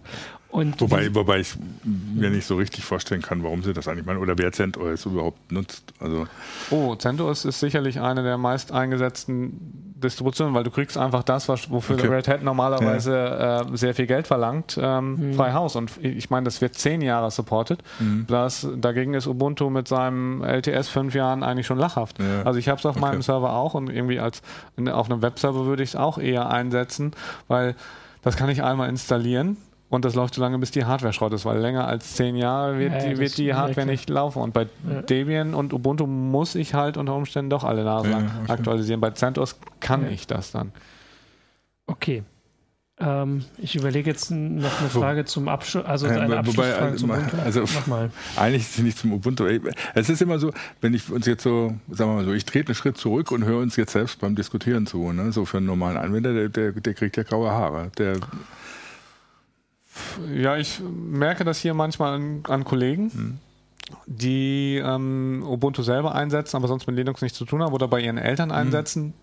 [0.51, 4.19] Und wobei, wobei ich mir nicht so richtig vorstellen kann, warum sie das eigentlich machen
[4.19, 5.95] oder wer CentOS überhaupt nutzt.
[5.99, 6.27] Also
[6.71, 11.71] oh, CentOS ist sicherlich eine der meist eingesetzten Distributionen, weil du kriegst einfach das, was,
[11.71, 12.09] wofür okay.
[12.09, 13.61] Red Hat normalerweise ja.
[13.63, 15.35] äh, sehr viel Geld verlangt, ähm, mhm.
[15.35, 15.77] frei Haus.
[15.77, 17.83] Und ich meine, das wird zehn Jahre supported.
[17.99, 18.27] Mhm.
[18.29, 22.19] Das, dagegen ist Ubuntu mit seinem LTS fünf Jahren eigentlich schon lachhaft.
[22.19, 22.43] Ja.
[22.43, 23.07] Also ich habe es auf okay.
[23.07, 24.43] meinem Server auch und irgendwie als
[24.91, 27.13] auf einem Webserver würde ich es auch eher einsetzen,
[27.49, 27.75] weil
[28.23, 29.57] das kann ich einmal installieren
[29.93, 32.79] und das läuft so lange, bis die Hardware Schrott ist, weil länger als zehn Jahre
[32.79, 34.41] wird, ja, die, wird die Hardware nicht laufen.
[34.41, 35.03] Und bei ja.
[35.03, 39.03] Debian und Ubuntu muss ich halt unter Umständen doch alle Nase ja, aktualisieren.
[39.03, 40.73] Bei CentOS kann ich das dann.
[41.87, 42.23] Okay.
[43.01, 47.37] Ähm, ich überlege jetzt noch eine Frage zum Abschluss, also eine wobei, also, zum Ubuntu.
[47.45, 47.65] Also,
[48.37, 49.45] eigentlich ist es nicht zum Ubuntu.
[49.95, 52.69] Es ist immer so, wenn ich uns jetzt so, sagen wir mal so, ich trete
[52.69, 55.13] einen Schritt zurück und höre uns jetzt selbst beim Diskutieren zu.
[55.13, 55.33] Ne?
[55.33, 57.91] So für einen normalen Anwender, der, der, der kriegt ja graue Haare.
[57.99, 58.17] Der
[60.35, 63.39] ja, ich merke das hier manchmal an, an Kollegen, mhm.
[64.07, 68.01] die ähm, Ubuntu selber einsetzen, aber sonst mit Linux nichts zu tun haben oder bei
[68.01, 68.55] ihren Eltern mhm.
[68.55, 69.15] einsetzen.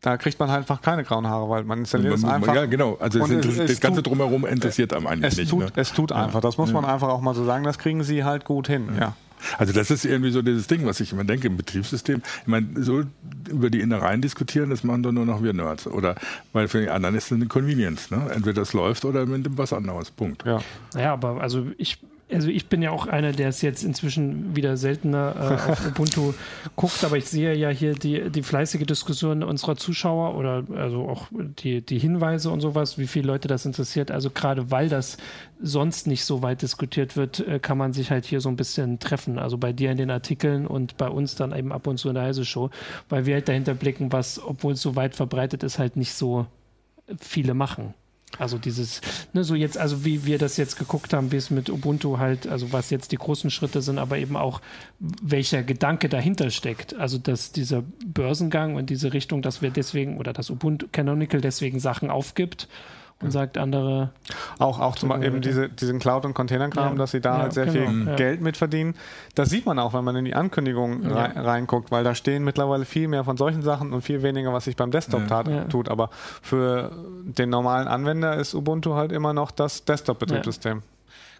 [0.00, 2.54] Da kriegt man halt einfach keine grauen Haare, weil man installiert es einfach.
[2.54, 2.96] Ja, genau.
[3.00, 5.50] Also es es, das Ganze tut, drumherum interessiert einem eigentlich es nicht.
[5.50, 5.72] Tut, ne?
[5.76, 6.40] Es tut einfach.
[6.40, 7.64] Das muss man einfach auch mal so sagen.
[7.64, 8.88] Das kriegen sie halt gut hin.
[8.98, 9.14] ja.
[9.58, 12.22] Also das ist irgendwie so dieses Ding, was ich immer denke im Betriebssystem.
[12.42, 13.04] Ich meine, so
[13.48, 15.86] über die Innereien diskutieren, das machen doch nur noch wir Nerds.
[15.86, 16.16] Oder
[16.52, 18.10] weil für die anderen ist es eine Convenience.
[18.10, 18.30] Ne?
[18.34, 20.10] Entweder das läuft oder mit was anderes.
[20.10, 20.44] Punkt.
[20.44, 20.60] Ja,
[20.96, 21.98] ja aber also ich
[22.32, 26.34] also ich bin ja auch einer, der es jetzt inzwischen wieder seltener äh, auf Ubuntu
[26.76, 31.26] guckt, aber ich sehe ja hier die, die fleißige Diskussion unserer Zuschauer oder also auch
[31.32, 34.10] die, die Hinweise und sowas, wie viele Leute das interessiert.
[34.10, 35.16] Also gerade weil das
[35.60, 38.98] sonst nicht so weit diskutiert wird, äh, kann man sich halt hier so ein bisschen
[38.98, 39.38] treffen.
[39.38, 42.14] Also bei dir in den Artikeln und bei uns dann eben ab und zu in
[42.14, 42.70] der Heise Show,
[43.08, 46.46] weil wir halt dahinter blicken, was, obwohl es so weit verbreitet ist, halt nicht so
[47.18, 47.94] viele machen.
[48.38, 49.00] Also dieses,
[49.32, 52.46] ne, so jetzt, also wie wir das jetzt geguckt haben, wie es mit Ubuntu halt,
[52.46, 54.60] also was jetzt die großen Schritte sind, aber eben auch
[54.98, 56.94] welcher Gedanke dahinter steckt.
[56.94, 61.80] Also dass dieser Börsengang und diese Richtung, dass wir deswegen oder dass Ubuntu Canonical deswegen
[61.80, 62.68] Sachen aufgibt
[63.22, 64.10] und sagt andere.
[64.58, 66.98] Auch, auch zum Beispiel eben diese, diesen Cloud- und Container-Kram, ja.
[66.98, 68.16] dass sie da ja, halt sehr genau, viel ja.
[68.16, 68.94] Geld mit verdienen.
[69.34, 72.84] Das sieht man auch, wenn man in die Ankündigung rein, reinguckt, weil da stehen mittlerweile
[72.84, 75.88] viel mehr von solchen Sachen und viel weniger, was sich beim Desktop tat, tut.
[75.88, 76.10] Aber
[76.42, 76.92] für
[77.24, 80.82] den normalen Anwender ist Ubuntu halt immer noch das Desktop-Betriebssystem.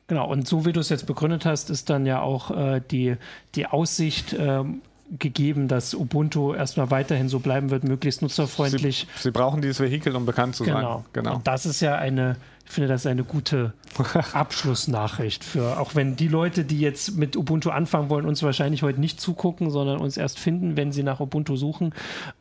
[0.07, 3.16] Genau, und so wie du es jetzt begründet hast, ist dann ja auch äh, die,
[3.55, 4.83] die Aussicht, ähm,
[5.18, 9.06] gegeben, dass Ubuntu erstmal weiterhin so bleiben wird, möglichst nutzerfreundlich.
[9.16, 10.98] Sie, Sie brauchen dieses Vehikel, um bekannt zu genau.
[10.98, 11.04] sein.
[11.12, 11.34] Genau.
[11.36, 13.72] Und das ist ja eine, ich finde das eine gute
[14.32, 19.00] Abschlussnachricht für, auch wenn die Leute, die jetzt mit Ubuntu anfangen wollen, uns wahrscheinlich heute
[19.00, 21.92] nicht zugucken, sondern uns erst finden, wenn sie nach Ubuntu suchen.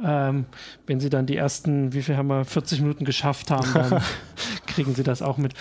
[0.04, 0.46] Ähm,
[0.86, 4.04] wenn sie dann die ersten, wie viel haben wir, 40 Minuten geschafft haben, dann
[4.68, 5.54] kriegen sie das auch mit.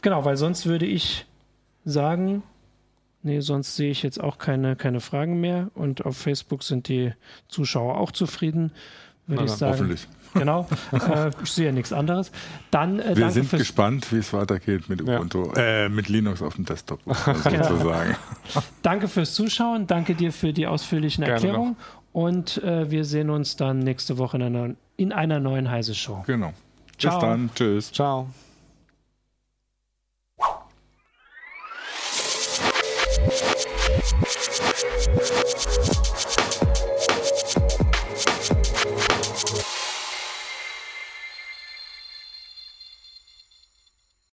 [0.00, 1.26] Genau, weil sonst würde ich
[1.84, 2.42] sagen,
[3.24, 5.70] Nee, sonst sehe ich jetzt auch keine, keine Fragen mehr.
[5.74, 7.12] Und auf Facebook sind die
[7.48, 8.70] Zuschauer auch zufrieden,
[9.26, 9.72] würde ich sagen.
[9.72, 10.06] Hoffentlich.
[10.34, 12.32] Genau, äh, ich sehe ja nichts anderes.
[12.72, 15.84] Dann, äh, Wir sind gespannt, wie es weitergeht mit Ubuntu, ja.
[15.84, 18.16] äh, mit Linux auf dem Desktop, sozusagen.
[18.82, 21.76] danke fürs Zuschauen, danke dir für die ausführlichen Erklärungen
[22.12, 26.24] und äh, wir sehen uns dann nächste Woche in einer, in einer neuen Heise Show.
[26.26, 26.52] Genau.
[26.98, 27.14] Ciao.
[27.14, 27.92] Bis dann, tschüss.
[27.92, 28.26] Ciao.